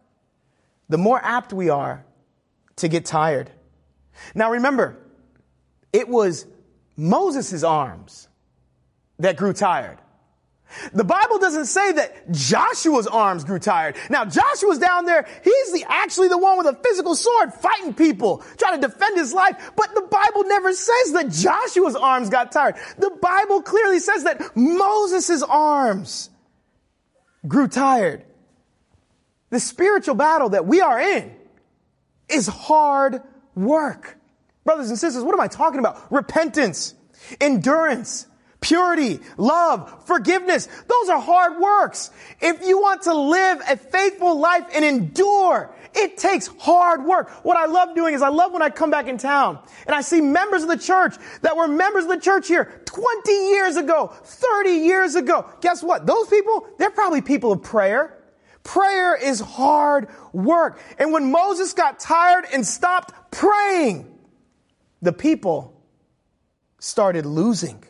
the 0.88 0.98
more 0.98 1.20
apt 1.22 1.52
we 1.52 1.68
are 1.68 2.04
to 2.76 2.88
get 2.88 3.04
tired. 3.04 3.50
Now 4.34 4.50
remember, 4.50 4.98
it 5.92 6.08
was 6.08 6.46
Moses' 6.96 7.62
arms 7.62 8.28
that 9.18 9.36
grew 9.36 9.52
tired. 9.52 9.98
The 10.92 11.04
Bible 11.04 11.38
doesn't 11.38 11.66
say 11.66 11.92
that 11.92 12.30
Joshua's 12.32 13.06
arms 13.06 13.44
grew 13.44 13.58
tired. 13.58 13.96
Now 14.10 14.24
Joshua's 14.24 14.78
down 14.78 15.04
there, 15.04 15.26
he's 15.44 15.72
the, 15.72 15.84
actually 15.88 16.28
the 16.28 16.38
one 16.38 16.58
with 16.58 16.66
a 16.66 16.74
physical 16.82 17.14
sword 17.14 17.54
fighting 17.54 17.94
people, 17.94 18.42
trying 18.58 18.80
to 18.80 18.88
defend 18.88 19.16
his 19.16 19.32
life. 19.32 19.72
But 19.76 19.94
the 19.94 20.02
Bible 20.02 20.44
never 20.44 20.72
says 20.72 21.12
that 21.12 21.30
Joshua's 21.30 21.96
arms 21.96 22.30
got 22.30 22.50
tired. 22.50 22.74
The 22.98 23.10
Bible 23.10 23.62
clearly 23.62 24.00
says 24.00 24.24
that 24.24 24.56
Moses' 24.56 25.42
arms 25.42 26.30
grew 27.46 27.68
tired. 27.68 28.24
The 29.50 29.60
spiritual 29.60 30.16
battle 30.16 30.50
that 30.50 30.66
we 30.66 30.80
are 30.80 31.00
in 31.00 31.32
is 32.28 32.48
hard 32.48 33.22
work. 33.54 34.15
Brothers 34.66 34.90
and 34.90 34.98
sisters, 34.98 35.22
what 35.22 35.32
am 35.32 35.40
I 35.40 35.46
talking 35.46 35.78
about? 35.78 36.12
Repentance, 36.12 36.94
endurance, 37.40 38.26
purity, 38.60 39.20
love, 39.36 40.04
forgiveness. 40.06 40.66
Those 40.66 41.08
are 41.08 41.20
hard 41.20 41.60
works. 41.60 42.10
If 42.40 42.66
you 42.66 42.80
want 42.80 43.02
to 43.02 43.14
live 43.14 43.60
a 43.70 43.76
faithful 43.76 44.40
life 44.40 44.64
and 44.74 44.84
endure, 44.84 45.72
it 45.94 46.18
takes 46.18 46.48
hard 46.58 47.04
work. 47.04 47.30
What 47.44 47.56
I 47.56 47.66
love 47.66 47.94
doing 47.94 48.14
is 48.14 48.22
I 48.22 48.28
love 48.28 48.52
when 48.52 48.60
I 48.60 48.70
come 48.70 48.90
back 48.90 49.06
in 49.06 49.18
town 49.18 49.60
and 49.86 49.94
I 49.94 50.00
see 50.00 50.20
members 50.20 50.64
of 50.64 50.68
the 50.68 50.78
church 50.78 51.14
that 51.42 51.56
were 51.56 51.68
members 51.68 52.02
of 52.02 52.10
the 52.10 52.20
church 52.20 52.48
here 52.48 52.82
20 52.86 53.32
years 53.50 53.76
ago, 53.76 54.08
30 54.24 54.70
years 54.70 55.14
ago. 55.14 55.48
Guess 55.60 55.84
what? 55.84 56.06
Those 56.06 56.26
people, 56.26 56.66
they're 56.76 56.90
probably 56.90 57.22
people 57.22 57.52
of 57.52 57.62
prayer. 57.62 58.18
Prayer 58.64 59.14
is 59.14 59.38
hard 59.38 60.08
work. 60.32 60.80
And 60.98 61.12
when 61.12 61.30
Moses 61.30 61.72
got 61.72 62.00
tired 62.00 62.46
and 62.52 62.66
stopped 62.66 63.30
praying, 63.30 64.15
the 65.02 65.12
people 65.12 65.80
started 66.78 67.26
losing. 67.26 67.82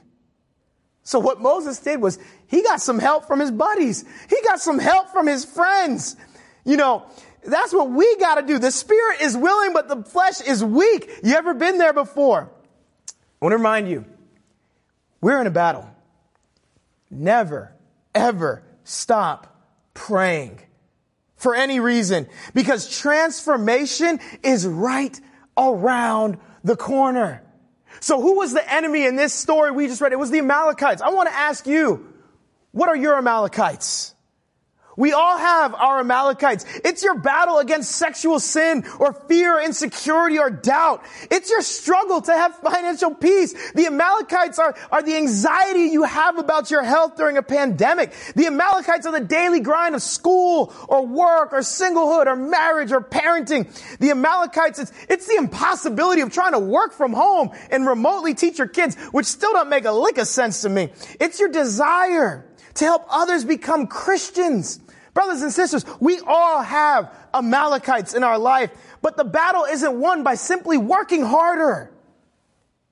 So 1.02 1.20
what 1.20 1.40
Moses 1.40 1.78
did 1.78 2.00
was 2.00 2.18
he 2.48 2.62
got 2.62 2.80
some 2.80 2.98
help 2.98 3.26
from 3.26 3.40
his 3.40 3.50
buddies. 3.50 4.04
He 4.28 4.36
got 4.44 4.60
some 4.60 4.78
help 4.78 5.08
from 5.10 5.26
his 5.26 5.44
friends. 5.44 6.16
You 6.64 6.76
know, 6.76 7.06
that's 7.44 7.72
what 7.72 7.90
we 7.90 8.16
got 8.16 8.36
to 8.36 8.42
do. 8.42 8.58
The 8.58 8.72
spirit 8.72 9.20
is 9.20 9.36
willing, 9.36 9.72
but 9.72 9.88
the 9.88 10.02
flesh 10.02 10.40
is 10.40 10.64
weak. 10.64 11.08
You 11.22 11.34
ever 11.34 11.54
been 11.54 11.78
there 11.78 11.92
before? 11.92 12.50
I 13.10 13.44
want 13.44 13.52
to 13.52 13.56
remind 13.56 13.88
you, 13.88 14.04
we're 15.20 15.40
in 15.40 15.46
a 15.46 15.50
battle. 15.52 15.88
Never, 17.10 17.72
ever 18.14 18.64
stop 18.82 19.64
praying 19.94 20.60
for 21.36 21.54
any 21.54 21.78
reason 21.78 22.26
because 22.54 22.98
transformation 22.98 24.18
is 24.42 24.66
right 24.66 25.18
around 25.56 26.38
the 26.66 26.76
corner. 26.76 27.42
So 28.00 28.20
who 28.20 28.36
was 28.36 28.52
the 28.52 28.74
enemy 28.74 29.06
in 29.06 29.14
this 29.14 29.32
story 29.32 29.70
we 29.70 29.86
just 29.86 30.00
read? 30.00 30.12
It 30.12 30.18
was 30.18 30.32
the 30.32 30.40
Amalekites. 30.40 31.00
I 31.00 31.10
want 31.10 31.28
to 31.28 31.34
ask 31.34 31.64
you, 31.66 32.12
what 32.72 32.88
are 32.88 32.96
your 32.96 33.16
Amalekites? 33.16 34.15
We 34.96 35.12
all 35.12 35.36
have 35.36 35.74
our 35.74 36.00
Amalekites. 36.00 36.64
It's 36.84 37.02
your 37.02 37.18
battle 37.18 37.58
against 37.58 37.92
sexual 37.92 38.40
sin 38.40 38.84
or 38.98 39.12
fear, 39.12 39.60
insecurity, 39.60 40.38
or 40.38 40.48
doubt. 40.48 41.04
It's 41.30 41.50
your 41.50 41.60
struggle 41.60 42.22
to 42.22 42.32
have 42.32 42.56
financial 42.56 43.14
peace. 43.14 43.72
The 43.72 43.86
Amalekites 43.86 44.58
are, 44.58 44.74
are 44.90 45.02
the 45.02 45.16
anxiety 45.16 45.86
you 45.92 46.04
have 46.04 46.38
about 46.38 46.70
your 46.70 46.82
health 46.82 47.16
during 47.16 47.36
a 47.36 47.42
pandemic. 47.42 48.14
The 48.34 48.46
Amalekites 48.46 49.06
are 49.06 49.12
the 49.12 49.24
daily 49.24 49.60
grind 49.60 49.94
of 49.94 50.02
school 50.02 50.72
or 50.88 51.06
work 51.06 51.52
or 51.52 51.60
singlehood 51.60 52.26
or 52.26 52.36
marriage 52.36 52.90
or 52.90 53.02
parenting. 53.02 53.66
The 53.98 54.10
Amalekites, 54.12 54.78
it's, 54.78 54.92
it's 55.08 55.26
the 55.26 55.36
impossibility 55.36 56.22
of 56.22 56.32
trying 56.32 56.52
to 56.52 56.58
work 56.58 56.94
from 56.94 57.12
home 57.12 57.50
and 57.70 57.86
remotely 57.86 58.34
teach 58.34 58.58
your 58.58 58.68
kids, 58.68 58.96
which 59.12 59.26
still 59.26 59.52
don't 59.52 59.68
make 59.68 59.84
a 59.84 59.92
lick 59.92 60.16
of 60.16 60.26
sense 60.26 60.62
to 60.62 60.70
me. 60.70 60.90
It's 61.20 61.38
your 61.38 61.50
desire 61.50 62.46
to 62.76 62.84
help 62.84 63.06
others 63.10 63.44
become 63.44 63.86
Christians. 63.86 64.80
Brothers 65.16 65.40
and 65.40 65.50
sisters, 65.50 65.86
we 65.98 66.20
all 66.26 66.60
have 66.60 67.10
Amalekites 67.32 68.12
in 68.12 68.22
our 68.22 68.38
life, 68.38 68.70
but 69.00 69.16
the 69.16 69.24
battle 69.24 69.64
isn't 69.64 69.98
won 69.98 70.22
by 70.22 70.34
simply 70.34 70.76
working 70.76 71.22
harder. 71.22 71.90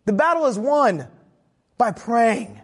The 0.06 0.14
battle 0.14 0.46
is 0.46 0.58
won 0.58 1.06
by 1.76 1.92
praying. 1.92 2.58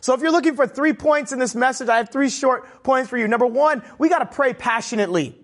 So 0.00 0.12
if 0.12 0.20
you're 0.20 0.30
looking 0.30 0.56
for 0.56 0.66
three 0.66 0.92
points 0.92 1.32
in 1.32 1.38
this 1.38 1.54
message, 1.54 1.88
I 1.88 1.96
have 1.96 2.10
three 2.10 2.28
short 2.28 2.82
points 2.82 3.08
for 3.08 3.16
you. 3.16 3.26
Number 3.26 3.46
one, 3.46 3.82
we 3.98 4.10
gotta 4.10 4.26
pray 4.26 4.52
passionately. 4.52 5.34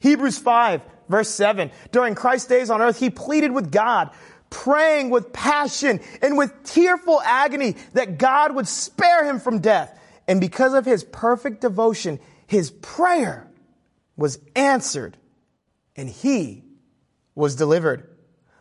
Hebrews 0.00 0.38
5 0.38 0.80
verse 1.10 1.28
7. 1.28 1.70
During 1.90 2.14
Christ's 2.14 2.48
days 2.48 2.70
on 2.70 2.80
earth, 2.80 2.98
he 2.98 3.10
pleaded 3.10 3.52
with 3.52 3.70
God, 3.70 4.12
praying 4.48 5.10
with 5.10 5.30
passion 5.34 6.00
and 6.22 6.38
with 6.38 6.64
tearful 6.64 7.20
agony 7.20 7.76
that 7.92 8.16
God 8.16 8.54
would 8.54 8.66
spare 8.66 9.26
him 9.26 9.40
from 9.40 9.58
death. 9.58 9.98
And 10.26 10.40
because 10.40 10.72
of 10.72 10.86
his 10.86 11.04
perfect 11.04 11.60
devotion, 11.60 12.18
his 12.52 12.70
prayer 12.70 13.50
was 14.14 14.38
answered 14.54 15.16
and 15.96 16.06
he 16.06 16.62
was 17.34 17.56
delivered. 17.56 18.10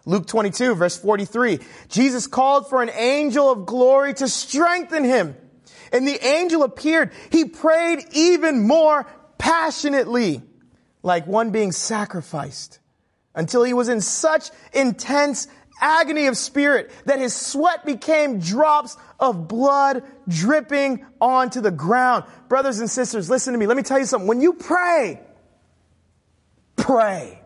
Luke 0.06 0.28
22 0.28 0.76
verse 0.76 0.98
43, 0.98 1.60
Jesus 1.90 2.26
called 2.26 2.70
for 2.70 2.82
an 2.82 2.90
angel 2.90 3.52
of 3.52 3.66
glory 3.66 4.14
to 4.14 4.30
strengthen 4.30 5.04
him. 5.04 5.36
And 5.92 6.08
the 6.08 6.26
angel 6.26 6.64
appeared. 6.64 7.12
He 7.34 7.44
prayed 7.44 8.06
even 8.14 8.66
more 8.66 9.06
passionately, 9.38 10.42
like 11.04 11.28
one 11.28 11.52
being 11.52 11.74
sacrificed, 11.74 12.80
until 13.36 13.64
he 13.64 13.74
was 13.74 13.90
in 13.90 14.00
such 14.00 14.52
intense 14.72 15.50
agony 15.82 16.28
of 16.28 16.38
spirit 16.38 16.91
that 17.06 17.20
his 17.20 17.36
sweat 17.36 17.86
became 17.86 18.39
drops 18.39 18.96
of 19.20 19.48
blood 19.48 20.04
dripping 20.28 21.06
onto 21.20 21.60
the 21.60 21.72
ground. 21.72 22.24
Brothers 22.48 22.80
and 22.80 22.89
sisters, 22.89 23.30
listen 23.30 23.54
to 23.54 23.60
me. 23.60 23.67
Let 23.67 23.76
me 23.76 23.84
tell 23.84 24.00
you 24.00 24.06
something. 24.06 24.28
When 24.28 24.41
you 24.41 24.54
pray, 24.54 25.20
pray. 26.76 27.41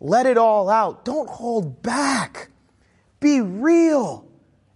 Let 0.00 0.26
it 0.26 0.36
all 0.36 0.68
out. 0.68 1.04
Don't 1.04 1.28
hold 1.28 1.82
back. 1.82 2.50
Be 3.20 3.40
real 3.40 4.28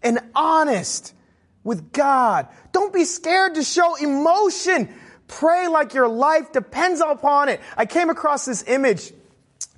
and 0.03 0.21
honest 0.35 1.13
with 1.65 1.93
God. 1.93 2.47
Don't 2.71 2.93
be 2.93 3.05
scared 3.05 3.57
to 3.57 3.65
show 3.65 3.97
emotion. 3.97 4.89
Pray 5.27 5.67
like 5.67 5.95
your 5.95 6.07
life 6.07 6.53
depends 6.53 7.01
upon 7.01 7.49
it. 7.49 7.61
I 7.77 7.87
came 7.87 8.09
across 8.09 8.45
this 8.45 8.63
image 8.69 9.13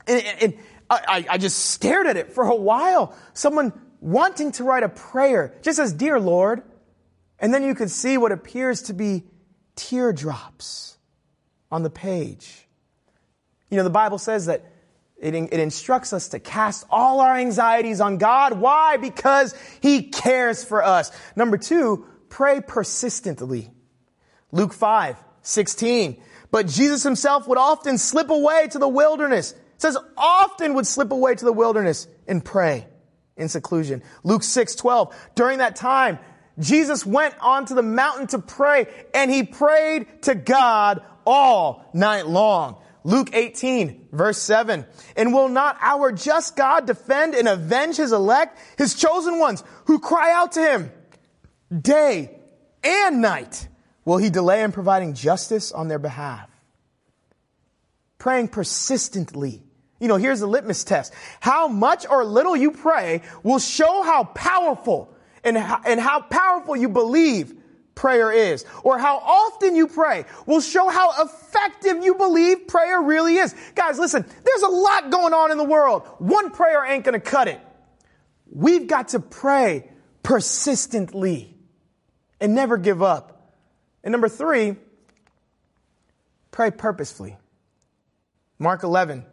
and, 0.06 0.22
and 0.40 0.54
I, 0.90 1.26
I 1.30 1.38
just 1.38 1.58
stared 1.58 2.06
at 2.06 2.16
it 2.16 2.32
for 2.32 2.44
a 2.44 2.54
while. 2.54 3.14
Someone 3.34 3.72
wanting 4.00 4.52
to 4.52 4.64
write 4.64 4.82
a 4.82 4.88
prayer, 4.88 5.54
just 5.62 5.76
says, 5.76 5.92
Dear 5.92 6.18
Lord. 6.18 6.62
And 7.38 7.54
then 7.54 7.62
you 7.62 7.74
could 7.74 7.90
see 7.90 8.18
what 8.18 8.32
appears 8.32 8.82
to 8.82 8.94
be 8.94 9.24
teardrops 9.76 10.96
on 11.70 11.82
the 11.82 11.90
page. 11.90 12.66
You 13.70 13.76
know, 13.76 13.84
the 13.84 13.90
Bible 13.90 14.18
says 14.18 14.46
that 14.46 14.64
it, 15.20 15.34
it 15.34 15.60
instructs 15.60 16.12
us 16.12 16.28
to 16.28 16.40
cast 16.40 16.86
all 16.90 17.20
our 17.20 17.36
anxieties 17.36 18.00
on 18.00 18.18
God. 18.18 18.54
Why? 18.54 18.96
Because 18.96 19.54
He 19.80 20.02
cares 20.02 20.64
for 20.64 20.82
us. 20.82 21.12
Number 21.36 21.58
two, 21.58 22.06
pray 22.28 22.60
persistently. 22.60 23.70
Luke 24.50 24.72
5, 24.72 25.16
16. 25.42 26.20
But 26.50 26.66
Jesus 26.66 27.02
himself 27.02 27.46
would 27.46 27.58
often 27.58 27.98
slip 27.98 28.30
away 28.30 28.68
to 28.68 28.78
the 28.78 28.88
wilderness 28.88 29.54
says 29.78 29.96
often 30.16 30.74
would 30.74 30.86
slip 30.86 31.10
away 31.10 31.34
to 31.34 31.44
the 31.44 31.52
wilderness 31.52 32.06
and 32.26 32.44
pray 32.44 32.86
in 33.36 33.48
seclusion. 33.48 34.02
Luke 34.24 34.42
6, 34.42 34.74
12. 34.74 35.14
During 35.34 35.58
that 35.58 35.76
time, 35.76 36.18
Jesus 36.58 37.06
went 37.06 37.34
onto 37.40 37.74
the 37.74 37.82
mountain 37.82 38.26
to 38.28 38.38
pray 38.40 38.86
and 39.14 39.30
he 39.30 39.44
prayed 39.44 40.22
to 40.22 40.34
God 40.34 41.02
all 41.24 41.88
night 41.94 42.26
long. 42.26 42.82
Luke 43.04 43.30
18 43.32 44.08
verse 44.12 44.38
7. 44.38 44.84
And 45.16 45.32
will 45.32 45.48
not 45.48 45.78
our 45.80 46.10
just 46.12 46.56
God 46.56 46.86
defend 46.86 47.34
and 47.34 47.48
avenge 47.48 47.96
his 47.96 48.12
elect, 48.12 48.58
his 48.76 48.94
chosen 48.94 49.38
ones 49.38 49.62
who 49.86 50.00
cry 50.00 50.32
out 50.32 50.52
to 50.52 50.60
him 50.60 50.92
day 51.80 52.38
and 52.82 53.22
night? 53.22 53.68
Will 54.04 54.18
he 54.18 54.30
delay 54.30 54.62
in 54.62 54.72
providing 54.72 55.14
justice 55.14 55.70
on 55.70 55.88
their 55.88 55.98
behalf? 55.98 56.50
Praying 58.18 58.48
persistently 58.48 59.62
you 60.00 60.08
know, 60.08 60.16
here's 60.16 60.40
the 60.40 60.46
litmus 60.46 60.84
test. 60.84 61.12
How 61.40 61.68
much 61.68 62.06
or 62.08 62.24
little 62.24 62.56
you 62.56 62.70
pray 62.70 63.22
will 63.42 63.58
show 63.58 64.02
how 64.02 64.24
powerful 64.24 65.12
and 65.42 65.56
how, 65.56 65.80
and 65.84 65.98
how 66.00 66.20
powerful 66.20 66.76
you 66.76 66.88
believe 66.88 67.54
prayer 67.94 68.30
is 68.30 68.64
or 68.84 68.96
how 68.96 69.18
often 69.18 69.74
you 69.74 69.88
pray 69.88 70.24
will 70.46 70.60
show 70.60 70.88
how 70.88 71.24
effective 71.24 72.04
you 72.04 72.14
believe 72.14 72.68
prayer 72.68 73.02
really 73.02 73.36
is. 73.36 73.54
Guys, 73.74 73.98
listen, 73.98 74.24
there's 74.44 74.62
a 74.62 74.68
lot 74.68 75.10
going 75.10 75.34
on 75.34 75.50
in 75.50 75.58
the 75.58 75.64
world. 75.64 76.06
One 76.18 76.52
prayer 76.52 76.84
ain't 76.84 77.04
going 77.04 77.20
to 77.20 77.30
cut 77.30 77.48
it. 77.48 77.60
We've 78.50 78.86
got 78.86 79.08
to 79.08 79.20
pray 79.20 79.90
persistently 80.22 81.56
and 82.40 82.54
never 82.54 82.76
give 82.78 83.02
up. 83.02 83.52
And 84.04 84.12
number 84.12 84.28
three, 84.28 84.76
pray 86.52 86.70
purposefully. 86.70 87.36
Mark 88.60 88.84
11, 88.84 89.24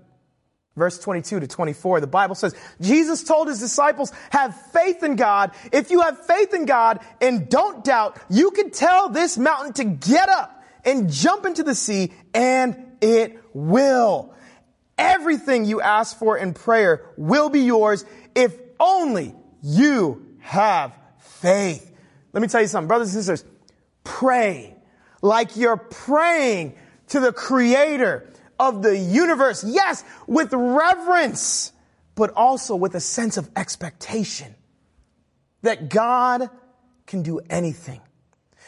verse 0.75 0.99
22 0.99 1.39
to 1.41 1.47
24, 1.47 2.01
the 2.01 2.07
Bible 2.07 2.35
says, 2.35 2.55
Jesus 2.81 3.23
told 3.23 3.47
his 3.47 3.59
disciples, 3.59 4.11
have 4.29 4.55
faith 4.71 5.03
in 5.03 5.15
God. 5.15 5.51
If 5.71 5.91
you 5.91 6.01
have 6.01 6.25
faith 6.25 6.53
in 6.53 6.65
God 6.65 6.99
and 7.21 7.49
don't 7.49 7.83
doubt, 7.83 8.19
you 8.29 8.51
can 8.51 8.71
tell 8.71 9.09
this 9.09 9.37
mountain 9.37 9.73
to 9.73 9.83
get 9.85 10.29
up 10.29 10.63
and 10.83 11.11
jump 11.11 11.45
into 11.45 11.63
the 11.63 11.75
sea 11.75 12.13
and 12.33 12.97
it 13.01 13.39
will. 13.53 14.33
Everything 14.97 15.65
you 15.65 15.81
ask 15.81 16.17
for 16.17 16.37
in 16.37 16.53
prayer 16.53 17.05
will 17.17 17.49
be 17.49 17.61
yours 17.61 18.05
if 18.33 18.55
only 18.79 19.35
you 19.61 20.25
have 20.39 20.97
faith. 21.19 21.91
Let 22.33 22.41
me 22.41 22.47
tell 22.47 22.61
you 22.61 22.67
something, 22.67 22.87
brothers 22.87 23.13
and 23.13 23.23
sisters, 23.23 23.49
pray 24.03 24.75
like 25.21 25.57
you're 25.57 25.77
praying 25.77 26.75
to 27.07 27.19
the 27.19 27.31
creator 27.31 28.29
of 28.59 28.81
the 28.81 28.97
universe. 28.97 29.63
Yes, 29.63 30.03
with 30.27 30.53
reverence, 30.53 31.71
but 32.15 32.31
also 32.35 32.75
with 32.75 32.95
a 32.95 32.99
sense 32.99 33.37
of 33.37 33.49
expectation 33.55 34.55
that 35.61 35.89
God 35.89 36.49
can 37.07 37.23
do 37.23 37.39
anything. 37.49 38.01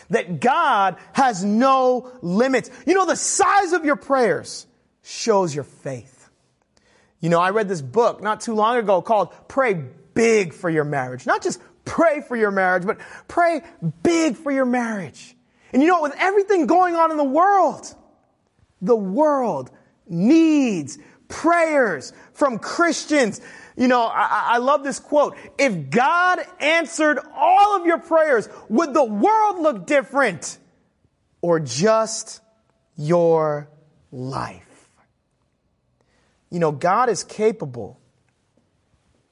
That 0.10 0.40
God 0.40 0.98
has 1.14 1.44
no 1.44 2.12
limits. 2.22 2.70
You 2.86 2.94
know, 2.94 3.06
the 3.06 3.16
size 3.16 3.74
of 3.74 3.84
your 3.84 3.96
prayers 3.96 4.68
shows 5.04 5.54
your 5.54 5.64
faith. 5.64 6.30
You 7.20 7.30
know, 7.30 7.40
I 7.40 7.50
read 7.50 7.68
this 7.68 7.82
book 7.82 8.22
not 8.22 8.42
too 8.42 8.54
long 8.54 8.78
ago 8.78 9.02
called 9.02 9.34
Pray 9.48 9.74
Big 10.14 10.54
for 10.54 10.70
Your 10.70 10.84
Marriage. 10.84 11.26
Not 11.26 11.42
just 11.42 11.60
pray 11.88 12.22
for 12.22 12.36
your 12.36 12.52
marriage, 12.52 12.86
but 12.86 13.00
pray 13.28 13.62
big 14.04 14.36
for 14.36 14.52
your 14.52 14.66
marriage. 14.66 15.36
And 15.74 15.82
you 15.82 15.88
know, 15.88 16.02
with 16.02 16.14
everything 16.18 16.68
going 16.68 16.96
on 16.96 17.12
in 17.12 17.18
the 17.18 17.24
world, 17.24 17.94
the 18.82 18.96
world 18.96 19.72
needs 20.10 20.98
prayers 21.28 22.14
from 22.34 22.60
Christians. 22.60 23.42
You 23.76 23.88
know, 23.88 24.04
I, 24.04 24.54
I, 24.54 24.58
love 24.58 24.84
this 24.84 25.00
quote. 25.00 25.36
If 25.58 25.90
God 25.90 26.40
answered 26.60 27.20
all 27.36 27.76
of 27.76 27.86
your 27.86 28.00
prayers, 28.00 28.50
would 28.70 28.94
the 28.94 29.04
world 29.04 29.60
look 29.60 29.86
different 29.86 30.58
or 31.42 31.60
just 31.60 32.42
your 32.96 33.70
life? 34.12 34.90
You 36.50 36.60
know, 36.60 36.72
God 36.72 37.10
is 37.10 37.24
capable 37.24 38.00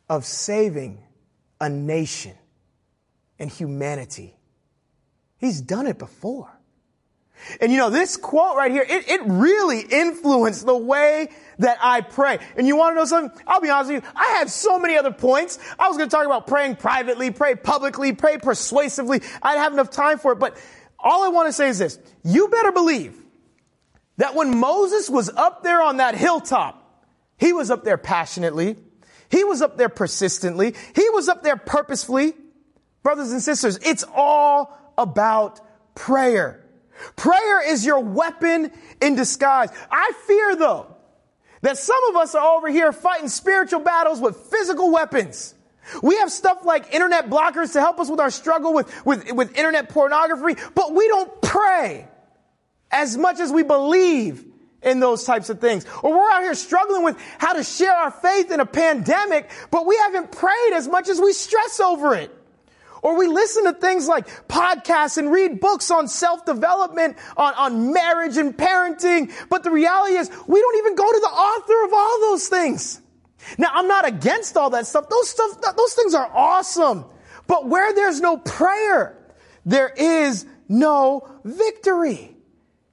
of 0.09 0.25
saving 0.25 1.01
a 1.59 1.69
nation 1.69 2.35
and 3.39 3.49
humanity. 3.49 4.35
He's 5.37 5.61
done 5.61 5.87
it 5.87 5.97
before. 5.97 6.54
And 7.61 7.71
you 7.71 7.77
know, 7.77 7.89
this 7.89 8.17
quote 8.17 8.57
right 8.57 8.71
here, 8.71 8.85
it, 8.87 9.09
it 9.09 9.21
really 9.25 9.81
influenced 9.81 10.65
the 10.65 10.77
way 10.77 11.29
that 11.59 11.77
I 11.81 12.01
pray. 12.01 12.39
And 12.57 12.67
you 12.67 12.75
want 12.75 12.91
to 12.91 12.95
know 12.95 13.05
something? 13.05 13.41
I'll 13.47 13.61
be 13.61 13.69
honest 13.69 13.91
with 13.91 14.03
you. 14.03 14.09
I 14.15 14.37
had 14.37 14.49
so 14.49 14.79
many 14.79 14.97
other 14.97 15.11
points. 15.11 15.59
I 15.77 15.87
was 15.87 15.97
going 15.97 16.09
to 16.09 16.15
talk 16.15 16.25
about 16.25 16.47
praying 16.47 16.77
privately, 16.77 17.31
pray 17.31 17.55
publicly, 17.55 18.13
pray 18.13 18.37
persuasively. 18.37 19.21
I 19.41 19.51
didn't 19.51 19.63
have 19.63 19.73
enough 19.73 19.91
time 19.91 20.17
for 20.17 20.33
it. 20.33 20.39
But 20.39 20.57
all 20.99 21.23
I 21.23 21.29
want 21.29 21.47
to 21.47 21.53
say 21.53 21.69
is 21.69 21.77
this. 21.77 21.99
You 22.23 22.47
better 22.47 22.71
believe 22.71 23.21
that 24.17 24.35
when 24.35 24.57
Moses 24.59 25.09
was 25.09 25.29
up 25.29 25.63
there 25.63 25.81
on 25.81 25.97
that 25.97 26.15
hilltop, 26.15 26.81
he 27.37 27.53
was 27.53 27.69
up 27.69 27.83
there 27.83 27.97
passionately. 27.97 28.77
He 29.29 29.43
was 29.43 29.61
up 29.61 29.77
there 29.77 29.89
persistently. 29.89 30.73
He 30.95 31.09
was 31.09 31.29
up 31.29 31.43
there 31.43 31.57
purposefully. 31.57 32.33
Brothers 33.03 33.31
and 33.31 33.41
sisters, 33.41 33.77
it's 33.83 34.03
all 34.15 34.75
about 34.97 35.61
prayer. 35.95 36.64
Prayer 37.15 37.69
is 37.69 37.85
your 37.85 37.99
weapon 37.99 38.71
in 39.01 39.15
disguise. 39.15 39.69
I 39.91 40.11
fear 40.25 40.55
though 40.55 40.95
that 41.61 41.77
some 41.77 42.03
of 42.09 42.15
us 42.15 42.35
are 42.35 42.57
over 42.57 42.69
here 42.69 42.91
fighting 42.91 43.27
spiritual 43.27 43.79
battles 43.79 44.19
with 44.19 44.37
physical 44.37 44.91
weapons. 44.91 45.55
We 46.01 46.17
have 46.17 46.31
stuff 46.31 46.65
like 46.65 46.93
internet 46.93 47.29
blockers 47.29 47.73
to 47.73 47.79
help 47.79 47.99
us 47.99 48.09
with 48.09 48.19
our 48.19 48.31
struggle 48.31 48.73
with, 48.73 49.05
with, 49.05 49.31
with 49.31 49.55
internet 49.57 49.89
pornography, 49.89 50.61
but 50.73 50.93
we 50.93 51.07
don't 51.07 51.41
pray 51.41 52.07
as 52.91 53.17
much 53.17 53.39
as 53.39 53.51
we 53.51 53.63
believe 53.63 54.45
in 54.81 54.99
those 54.99 55.23
types 55.23 55.49
of 55.49 55.59
things. 55.59 55.85
Or 56.03 56.11
we're 56.11 56.29
out 56.29 56.41
here 56.41 56.55
struggling 56.55 57.03
with 57.03 57.17
how 57.37 57.53
to 57.53 57.63
share 57.63 57.93
our 57.93 58.11
faith 58.11 58.51
in 58.51 58.59
a 58.59 58.65
pandemic, 58.65 59.49
but 59.71 59.85
we 59.85 59.97
haven't 59.97 60.31
prayed 60.31 60.73
as 60.73 60.87
much 60.87 61.09
as 61.09 61.19
we 61.19 61.33
stress 61.33 61.79
over 61.79 62.15
it. 62.15 62.34
Or 63.05 63.15
we 63.15 63.27
listen 63.27 63.65
to 63.65 63.73
things 63.73 64.07
like 64.07 64.27
podcasts 64.47 65.19
and 65.19 65.31
read 65.31 65.59
books 65.59 65.91
on 65.91 66.07
self-development, 66.07 67.17
on, 67.37 67.53
on 67.53 67.93
marriage 67.93 68.35
and 68.37 68.57
parenting. 68.57 69.31
But 69.47 69.61
the 69.61 69.69
reality 69.69 70.15
is 70.15 70.27
we 70.47 70.59
don't 70.59 70.77
even 70.77 70.95
go 70.95 71.11
to 71.11 71.19
the 71.19 71.27
author 71.27 71.85
of 71.85 71.93
all 71.93 72.19
those 72.21 72.47
things. 72.47 72.99
Now, 73.59 73.69
I'm 73.73 73.87
not 73.87 74.07
against 74.07 74.57
all 74.57 74.71
that 74.71 74.87
stuff. 74.87 75.07
Those 75.07 75.29
stuff, 75.29 75.51
those 75.77 75.93
things 75.93 76.15
are 76.15 76.27
awesome. 76.33 77.05
But 77.45 77.67
where 77.67 77.93
there's 77.93 78.21
no 78.21 78.37
prayer, 78.37 79.15
there 79.67 79.89
is 79.95 80.47
no 80.67 81.29
victory. 81.43 82.35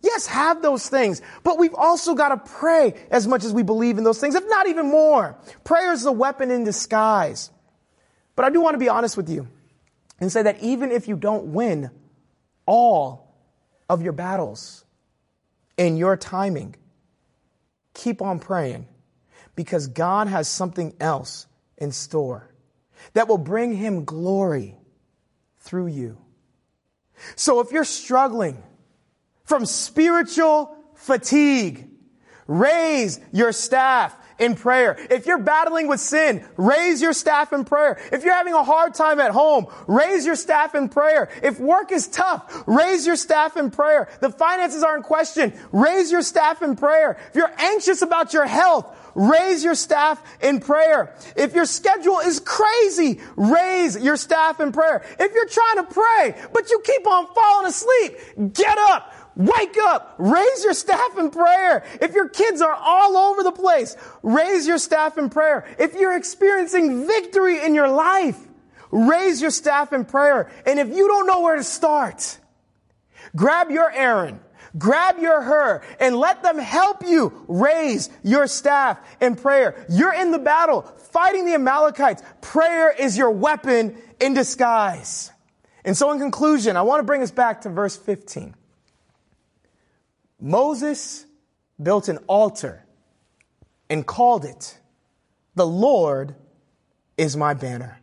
Yes, 0.03 0.27
have 0.27 0.61
those 0.61 0.91
things, 0.91 1.23
but 1.43 1.59
we've 1.59 1.75
also 1.75 2.15
got 2.15 2.29
to 2.29 2.53
pray 2.53 2.93
as 3.11 3.27
much 3.27 3.45
as 3.45 3.55
we 3.55 3.63
believe 3.63 3.97
in 3.97 4.05
those 4.05 4.21
things, 4.21 4.35
if 4.35 4.45
not 4.47 4.69
even 4.69 4.91
more. 4.91 5.39
Prayer 5.65 5.95
is 5.95 6.03
the 6.03 6.13
weapon 6.13 6.51
in 6.51 6.65
disguise. 6.65 7.51
But 8.37 8.45
I 8.45 8.51
do 8.51 8.61
want 8.61 8.75
to 8.75 8.79
be 8.79 8.91
honest 8.91 9.17
with 9.17 9.31
you 9.31 9.49
and 10.23 10.31
say 10.31 10.45
that 10.45 10.63
even 10.63 10.93
if 10.93 11.09
you 11.09 11.17
don't 11.17 11.47
win 11.47 11.91
all 12.65 13.35
of 13.89 14.03
your 14.03 14.13
battles 14.13 14.85
in 15.77 15.97
your 15.97 16.17
timing, 16.17 16.77
keep 17.93 18.23
on 18.23 18.39
praying 18.39 18.87
because 19.57 19.89
God 19.89 20.29
has 20.29 20.47
something 20.47 20.95
else 21.01 21.49
in 21.77 21.91
store 21.91 22.49
that 23.15 23.27
will 23.27 23.37
bring 23.37 23.75
him 23.75 24.05
glory 24.05 24.77
through 25.59 25.89
you. 25.89 26.19
So 27.35 27.59
if 27.59 27.73
you're 27.73 27.83
struggling 27.83 28.63
from 29.43 29.67
spiritual 29.67 30.73
fatigue, 30.95 31.89
raise 32.47 33.19
your 33.33 33.51
staff 33.51 34.17
in 34.43 34.57
prayer. 34.57 34.97
If 35.11 35.27
you're 35.27 35.39
battling 35.39 35.87
with 35.87 36.01
sin, 36.01 36.45
raise 36.57 37.01
your 37.01 37.13
staff 37.13 37.53
in 37.53 37.65
prayer. 37.65 38.01
If 38.11 38.25
you're 38.25 38.35
having 38.35 38.55
a 38.55 38.65
hard 38.65 38.95
time 38.95 39.21
at 39.21 39.31
home, 39.31 39.67
raise 39.87 40.27
your 40.27 40.35
staff 40.35 40.75
in 40.75 40.89
prayer. 40.89 41.31
If 41.43 41.61
work 41.61 41.93
is 41.93 42.09
tough, 42.09 42.65
raise 42.67 43.07
your 43.07 43.17
staff 43.17 43.57
in 43.57 43.71
prayer. 43.71 44.09
The 44.21 44.31
finances 44.31 44.83
are 44.83 44.97
in 44.97 45.03
question, 45.03 45.53
raise 45.71 46.11
your 46.11 46.23
staff 46.23 46.63
in 46.63 46.77
prayer. 46.77 47.19
If 47.29 47.37
you're 47.37 47.55
anxious 47.59 48.03
about 48.03 48.33
your 48.33 48.47
health, 48.47 48.99
raise 49.15 49.63
your 49.63 49.75
staff 49.75 50.21
in 50.43 50.61
prayer. 50.61 51.15
If 51.37 51.55
your 51.55 51.67
schedule 51.67 52.19
is 52.19 52.41
crazy, 52.41 53.21
raise 53.37 53.97
your 53.97 54.17
staff 54.17 54.59
in 54.61 54.73
prayer. 54.73 55.05
If 55.21 55.33
you're 55.35 55.49
trying 55.49 55.87
to 55.87 55.95
pray, 55.95 56.35
but 56.53 56.71
you 56.71 56.83
keep 56.85 57.07
on 57.07 57.27
falling 57.35 57.67
asleep, 57.69 58.53
get 58.55 58.77
up. 58.91 59.15
Wake 59.37 59.77
up! 59.79 60.15
Raise 60.19 60.65
your 60.65 60.75
staff 60.75 61.17
in 61.19 61.31
prayer. 61.31 61.85
If 62.01 62.15
your 62.15 62.29
kids 62.29 62.61
are 62.61 62.75
all 62.75 63.17
over 63.17 63.43
the 63.43 63.53
place, 63.53 63.97
raise 64.23 64.67
your 64.67 64.79
staff 64.79 65.17
in 65.17 65.31
prayer. 65.31 65.65
If 65.79 65.95
you're 65.95 66.17
experiencing 66.17 67.07
victory 67.07 67.65
in 67.65 67.75
your 67.75 67.89
life, 67.89 68.39
raise 68.91 69.41
your 69.41 69.51
staff 69.51 69.93
in 69.93 70.05
prayer. 70.05 70.51
And 70.67 70.79
if 70.79 70.89
you 70.89 71.09
don't 71.09 71.27
know 71.27 71.41
where 71.41 71.57
to 71.57 71.65
start, 71.65 72.39
grab 73.35 73.71
your 73.71 73.91
Aaron, 73.91 74.39
grab 74.77 75.19
your 75.19 75.41
Hur, 75.41 75.83
and 75.99 76.17
let 76.17 76.43
them 76.43 76.59
help 76.59 77.03
you 77.03 77.45
raise 77.49 78.11
your 78.23 78.47
staff 78.47 78.99
in 79.21 79.35
prayer. 79.35 79.87
You're 79.89 80.15
in 80.15 80.31
the 80.31 80.39
battle, 80.39 80.83
fighting 80.83 81.47
the 81.47 81.55
Amalekites. 81.55 82.23
Prayer 82.43 82.93
is 82.93 83.17
your 83.17 83.31
weapon 83.31 83.97
in 84.21 84.35
disguise. 84.35 85.31
And 85.85 85.97
so 85.97 86.13
in 86.13 86.19
conclusion, 86.19 86.77
I 86.77 86.83
want 86.83 87.01
to 87.01 87.05
bring 87.05 87.23
us 87.23 87.31
back 87.31 87.63
to 87.63 87.71
verse 87.71 87.97
15. 87.97 88.55
Moses 90.43 91.25
built 91.83 92.09
an 92.09 92.19
altar 92.27 92.85
and 93.89 94.07
called 94.07 94.45
it, 94.45 94.79
The 95.55 95.67
Lord 95.67 96.35
is 97.17 97.37
my 97.37 97.55
banner. 97.55 97.99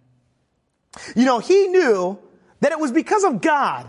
You 1.15 1.25
know, 1.25 1.39
he 1.39 1.67
knew 1.67 2.17
that 2.61 2.71
it 2.71 2.79
was 2.79 2.91
because 2.91 3.23
of 3.23 3.41
God. 3.41 3.87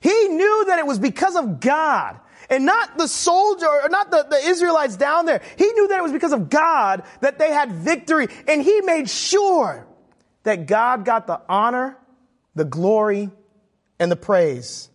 He 0.00 0.28
knew 0.28 0.64
that 0.68 0.78
it 0.78 0.86
was 0.86 0.98
because 0.98 1.36
of 1.36 1.60
God 1.60 2.18
and 2.48 2.64
not 2.64 2.96
the 2.96 3.06
soldier 3.06 3.66
or 3.66 3.88
not 3.90 4.10
the, 4.10 4.26
the 4.28 4.48
Israelites 4.48 4.96
down 4.96 5.26
there. 5.26 5.42
He 5.56 5.70
knew 5.72 5.88
that 5.88 5.98
it 5.98 6.02
was 6.02 6.12
because 6.12 6.32
of 6.32 6.48
God 6.48 7.02
that 7.20 7.38
they 7.38 7.52
had 7.52 7.72
victory 7.72 8.28
and 8.46 8.62
he 8.62 8.80
made 8.80 9.10
sure 9.10 9.86
that 10.44 10.66
God 10.66 11.04
got 11.04 11.26
the 11.26 11.40
honor 11.48 11.98
the 12.58 12.64
glory, 12.64 13.30
and 13.98 14.12
the 14.12 14.16
praise. 14.16 14.90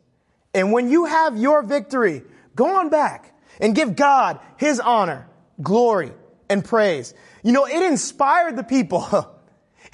And 0.54 0.72
when 0.72 0.90
you 0.90 1.06
have 1.06 1.38
your 1.38 1.64
victory, 1.64 2.22
go 2.56 2.80
on 2.80 2.90
back 2.90 3.34
and 3.60 3.76
give 3.76 3.96
God 3.96 4.40
his 4.58 4.80
honor, 4.80 5.28
glory, 5.62 6.12
and 6.50 6.64
praise. 6.64 7.14
You 7.44 7.52
know, 7.52 7.66
it 7.66 7.82
inspired 7.84 8.56
the 8.56 8.64
people. 8.64 9.30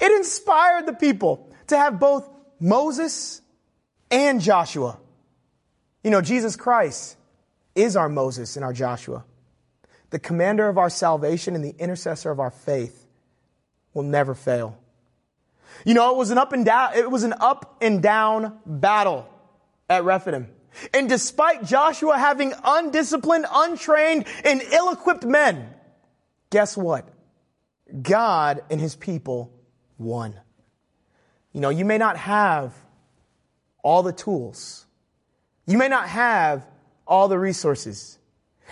It 0.00 0.12
inspired 0.12 0.86
the 0.86 0.94
people 0.94 1.52
to 1.66 1.76
have 1.76 2.00
both 2.00 2.26
Moses 2.58 3.42
and 4.10 4.40
Joshua. 4.40 4.98
You 6.02 6.10
know, 6.10 6.22
Jesus 6.22 6.56
Christ 6.56 7.16
is 7.74 7.96
our 7.96 8.08
Moses 8.08 8.56
and 8.56 8.64
our 8.64 8.72
Joshua. 8.72 9.24
The 10.10 10.18
commander 10.18 10.68
of 10.68 10.78
our 10.78 10.90
salvation 10.90 11.54
and 11.54 11.64
the 11.64 11.74
intercessor 11.78 12.30
of 12.30 12.40
our 12.40 12.50
faith 12.50 13.06
will 13.92 14.02
never 14.02 14.34
fail. 14.34 14.78
You 15.84 15.94
know, 15.94 16.10
it 16.10 16.16
was 16.16 16.30
an 16.30 16.38
up 16.38 16.52
and 16.52 16.64
down, 16.64 16.94
it 16.94 17.10
was 17.10 17.22
an 17.22 17.34
up 17.38 17.76
and 17.80 18.02
down 18.02 18.58
battle 18.66 19.28
at 19.88 20.04
Rephidim. 20.04 20.48
And 20.94 21.08
despite 21.08 21.64
Joshua 21.64 22.18
having 22.18 22.52
undisciplined, 22.64 23.46
untrained, 23.52 24.26
and 24.44 24.62
ill-equipped 24.62 25.24
men, 25.24 25.68
guess 26.50 26.76
what? 26.76 27.08
God 28.02 28.62
and 28.70 28.80
his 28.80 28.94
people 28.96 29.52
won. 29.98 30.38
You 31.52 31.60
know, 31.60 31.70
you 31.70 31.84
may 31.84 31.98
not 31.98 32.16
have 32.16 32.74
all 33.82 34.02
the 34.02 34.12
tools. 34.12 34.86
You 35.66 35.78
may 35.78 35.88
not 35.88 36.08
have 36.08 36.66
all 37.06 37.28
the 37.28 37.38
resources. 37.38 38.18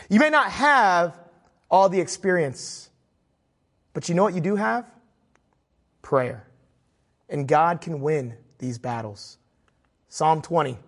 You 0.09 0.21
may 0.21 0.31
not 0.31 0.51
have 0.51 1.19
all 1.71 1.89
the 1.89 2.01
experience. 2.01 2.91
But 3.93 4.09
you 4.09 4.15
know 4.15 4.23
what 4.23 4.35
you 4.35 4.41
do 4.41 4.57
have? 4.57 4.89
Prayer. 6.03 6.47
And 7.29 7.49
God 7.49 7.81
can 7.81 8.01
win 8.01 8.35
these 8.59 8.79
battles. 8.79 9.39
Psalm 10.09 10.41
20 10.41 10.79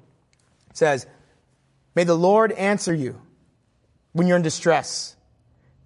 says, 0.73 1.07
May 1.95 2.05
the 2.05 2.15
Lord 2.15 2.53
answer 2.53 2.95
you 2.95 3.21
when 4.13 4.27
you're 4.27 4.37
in 4.37 4.43
distress. 4.43 5.17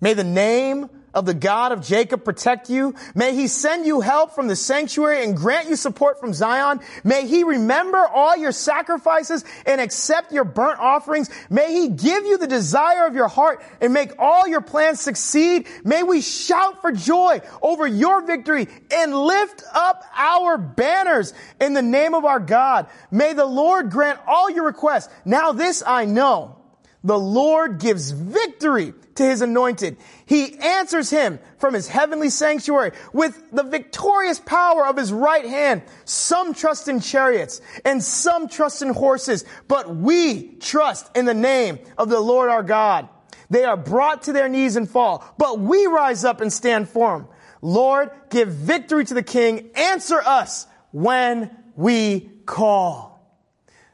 May 0.01 0.15
the 0.15 0.25
name 0.25 0.89
of 1.15 1.27
the 1.27 1.35
God 1.35 1.73
of 1.73 1.81
Jacob 1.83 2.25
protect 2.25 2.69
you. 2.69 2.95
May 3.15 3.35
he 3.35 3.49
send 3.49 3.87
you 3.87 4.01
help 4.01 4.35
from 4.35 4.49
the 4.49 4.57
sanctuary 4.57 5.25
and 5.25 5.37
grant 5.37 5.69
you 5.69 5.77
support 5.77 6.21
from 6.21 6.33
Zion. 6.33 6.81
May 7.05 7.27
he 7.27 7.45
remember 7.45 8.07
all 8.07 8.37
your 8.37 8.53
sacrifices 8.53 9.45
and 9.65 9.81
accept 9.81 10.33
your 10.33 10.45
burnt 10.45 10.81
offerings. 10.81 11.31
May 11.49 11.73
he 11.73 11.89
give 11.89 12.27
you 12.27 12.39
the 12.39 12.47
desire 12.47 13.07
of 13.07 13.15
your 13.15 13.29
heart 13.29 13.63
and 13.81 13.93
make 13.93 14.13
all 14.19 14.49
your 14.49 14.61
plans 14.61 15.01
succeed. 15.01 15.67
May 15.85 16.03
we 16.03 16.21
shout 16.21 16.81
for 16.81 16.93
joy 16.93 17.41
over 17.63 17.87
your 17.87 18.27
victory 18.27 18.69
and 18.91 19.15
lift 19.15 19.63
up 19.73 20.05
our 20.17 20.59
banners 20.59 21.33
in 21.61 21.75
the 21.75 21.83
name 21.83 22.15
of 22.15 22.25
our 22.25 22.41
God. 22.41 22.89
May 23.11 23.33
the 23.33 23.47
Lord 23.47 23.91
grant 23.91 24.19
all 24.27 24.51
your 24.51 24.65
requests. 24.65 25.09
Now 25.25 25.53
this 25.53 25.83
I 25.87 26.05
know. 26.05 26.64
The 27.05 27.19
Lord 27.19 27.79
gives 27.79 28.11
victory 28.11 28.95
to 29.17 29.23
his 29.23 29.43
anointed. 29.43 29.99
He 30.25 30.59
answers 30.59 31.11
him 31.11 31.39
from 31.59 31.75
his 31.75 31.87
heavenly 31.87 32.31
sanctuary 32.31 32.93
with 33.13 33.51
the 33.53 33.63
victorious 33.63 34.41
power 34.41 34.87
of 34.87 34.97
his 34.97 35.13
right 35.13 35.45
hand. 35.45 35.83
Some 36.07 36.55
trust 36.55 36.89
in 36.89 37.01
chariots 37.01 37.61
and 37.85 38.03
some 38.03 38.49
trust 38.49 38.81
in 38.81 38.89
horses, 38.89 39.45
but 39.69 39.95
we 39.95 40.55
trust 40.57 41.15
in 41.15 41.27
the 41.27 41.35
name 41.35 41.79
of 41.99 42.09
the 42.09 42.21
Lord 42.21 42.49
our 42.49 42.63
God. 42.63 43.09
They 43.51 43.65
are 43.65 43.77
brought 43.77 44.23
to 44.25 44.33
their 44.33 44.49
knees 44.49 44.77
and 44.77 44.89
fall, 44.89 45.25
but 45.37 45.61
we 45.61 45.87
rise 45.87 46.25
up 46.25 46.41
and 46.41 46.51
stand 46.51 46.89
firm. 46.89 47.29
Lord, 47.61 48.11
give 48.31 48.49
victory 48.49 49.05
to 49.05 49.15
the 49.15 49.23
king. 49.23 49.71
Answer 49.75 50.21
us 50.25 50.67
when 50.91 51.55
we 51.77 52.31
call. 52.47 53.15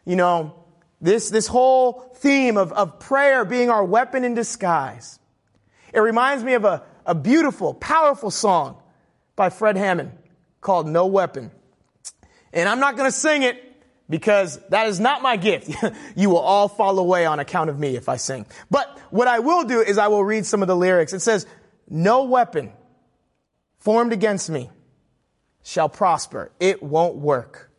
You 0.05 0.17
know, 0.17 0.60
this, 1.01 1.31
this 1.31 1.47
whole 1.47 2.13
theme 2.17 2.57
of, 2.57 2.73
of 2.73 3.01
prayer 3.01 3.45
being 3.45 3.71
our 3.71 3.85
weapon 3.85 4.25
in 4.25 4.35
disguise 4.35 5.21
it 5.93 6.01
reminds 6.01 6.45
me 6.45 6.55
of 6.55 6.65
a, 6.65 6.83
a 7.05 7.15
beautiful, 7.15 7.75
powerful 7.75 8.31
song 8.31 8.81
by 9.37 9.51
Fred 9.51 9.77
Hammond 9.77 10.13
called 10.61 10.87
No 10.87 11.07
Weapon. 11.07 11.51
And 12.53 12.69
I'm 12.69 12.81
not 12.81 12.97
going 12.97 13.09
to 13.09 13.17
sing 13.17 13.43
it 13.43 13.63
because 14.09 14.59
that 14.69 14.89
is 14.89 15.01
not 15.01 15.23
my 15.23 15.37
gift. 15.37 15.71
you 16.17 16.31
will 16.31 16.39
all 16.39 16.69
fall 16.69 16.99
away 16.99 17.27
on 17.27 17.41
account 17.41 17.71
of 17.71 17.79
me 17.79 17.97
if 17.97 18.09
I 18.09 18.17
sing. 18.17 18.47
But 18.71 18.99
what 19.11 19.29
I 19.29 19.39
will 19.39 19.65
do 19.65 19.81
is 19.81 19.99
I 19.99 20.09
will 20.09 20.25
read 20.25 20.47
some 20.47 20.63
of 20.63 20.69
the 20.69 20.77
lyrics. 20.77 21.13
It 21.13 21.21
says, 21.21 21.47
No 21.89 22.25
weapon 22.25 22.73
formed 23.79 24.13
against 24.13 24.51
me 24.51 24.71
shall 25.63 25.89
prosper. 25.89 26.51
It 26.61 26.83
won't 26.83 27.17
work. 27.17 27.71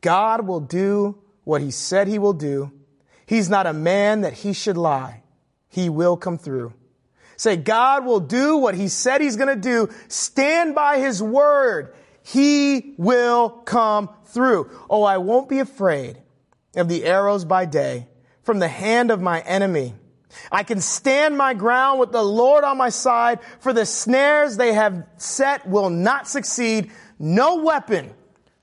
God 0.00 0.46
will 0.46 0.60
do 0.60 1.21
what 1.44 1.60
he 1.60 1.70
said 1.70 2.08
he 2.08 2.18
will 2.18 2.32
do. 2.32 2.72
He's 3.26 3.48
not 3.48 3.66
a 3.66 3.72
man 3.72 4.22
that 4.22 4.32
he 4.32 4.52
should 4.52 4.76
lie. 4.76 5.22
He 5.68 5.88
will 5.88 6.16
come 6.16 6.38
through. 6.38 6.74
Say, 7.36 7.56
God 7.56 8.04
will 8.04 8.20
do 8.20 8.58
what 8.58 8.74
he 8.74 8.88
said 8.88 9.20
he's 9.20 9.36
going 9.36 9.48
to 9.54 9.60
do. 9.60 9.88
Stand 10.08 10.74
by 10.74 10.98
his 10.98 11.22
word. 11.22 11.94
He 12.22 12.94
will 12.98 13.48
come 13.50 14.10
through. 14.26 14.70
Oh, 14.88 15.02
I 15.02 15.18
won't 15.18 15.48
be 15.48 15.58
afraid 15.58 16.18
of 16.76 16.88
the 16.88 17.04
arrows 17.04 17.44
by 17.44 17.64
day 17.64 18.06
from 18.42 18.58
the 18.58 18.68
hand 18.68 19.10
of 19.10 19.20
my 19.20 19.40
enemy. 19.40 19.94
I 20.50 20.62
can 20.62 20.80
stand 20.80 21.36
my 21.36 21.54
ground 21.54 22.00
with 22.00 22.12
the 22.12 22.22
Lord 22.22 22.64
on 22.64 22.78
my 22.78 22.88
side, 22.88 23.40
for 23.60 23.72
the 23.72 23.86
snares 23.86 24.56
they 24.56 24.72
have 24.72 25.06
set 25.16 25.66
will 25.68 25.90
not 25.90 26.28
succeed. 26.28 26.90
No 27.18 27.56
weapon 27.56 28.14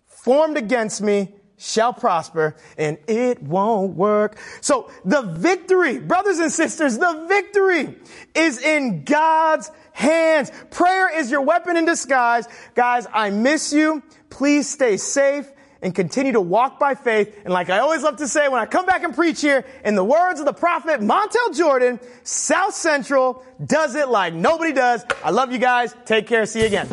formed 0.08 0.58
against 0.58 1.02
me 1.02 1.36
shall 1.60 1.94
prosper 1.94 2.56
and 2.78 2.98
it 3.08 3.44
won't 3.44 3.96
work. 3.96 4.40
So 4.62 4.90
the 5.06 5.22
victory, 5.22 6.00
brothers 6.00 6.40
and 6.40 6.52
sisters, 6.52 6.98
the 6.98 7.26
victory 7.28 7.96
is 8.34 8.60
in 8.64 9.04
God's 9.04 9.70
hands. 9.92 10.52
Prayer 10.72 11.20
is 11.20 11.30
your 11.30 11.42
weapon 11.42 11.78
in 11.78 11.86
disguise. 11.86 12.48
Guys, 12.74 13.06
I 13.14 13.30
miss 13.30 13.72
you. 13.72 14.02
Please 14.30 14.70
stay 14.70 14.98
safe 14.98 15.52
and 15.82 15.94
continue 15.94 16.32
to 16.34 16.42
walk 16.42 16.80
by 16.80 16.96
faith. 16.96 17.36
And 17.44 17.54
like 17.54 17.70
I 17.70 17.80
always 17.80 18.04
love 18.04 18.18
to 18.18 18.28
say 18.28 18.48
when 18.48 18.62
I 18.62 18.66
come 18.66 18.86
back 18.86 19.04
and 19.04 19.14
preach 19.14 19.42
here, 19.42 19.66
in 19.84 19.96
the 19.96 20.04
words 20.04 20.40
of 20.40 20.46
the 20.46 20.54
prophet 20.54 21.02
Montel 21.02 21.56
Jordan, 21.56 22.00
South 22.24 22.74
Central 22.74 23.44
does 23.66 23.96
it 23.96 24.08
like 24.08 24.34
nobody 24.34 24.74
does. 24.74 25.06
I 25.24 25.32
love 25.32 25.52
you 25.52 25.60
guys. 25.60 25.96
Take 26.06 26.28
care. 26.28 26.46
See 26.46 26.62
you 26.62 26.68
again. 26.68 26.88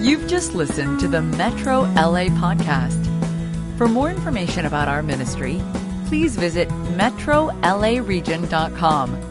You've 0.00 0.28
just 0.28 0.54
listened 0.54 1.00
to 1.00 1.08
the 1.08 1.22
Metro 1.22 1.80
LA 1.80 2.28
podcast. 2.28 3.07
For 3.78 3.86
more 3.86 4.10
information 4.10 4.66
about 4.66 4.88
our 4.88 5.04
ministry, 5.04 5.62
please 6.06 6.34
visit 6.34 6.68
metrolaregion.com 6.98 9.27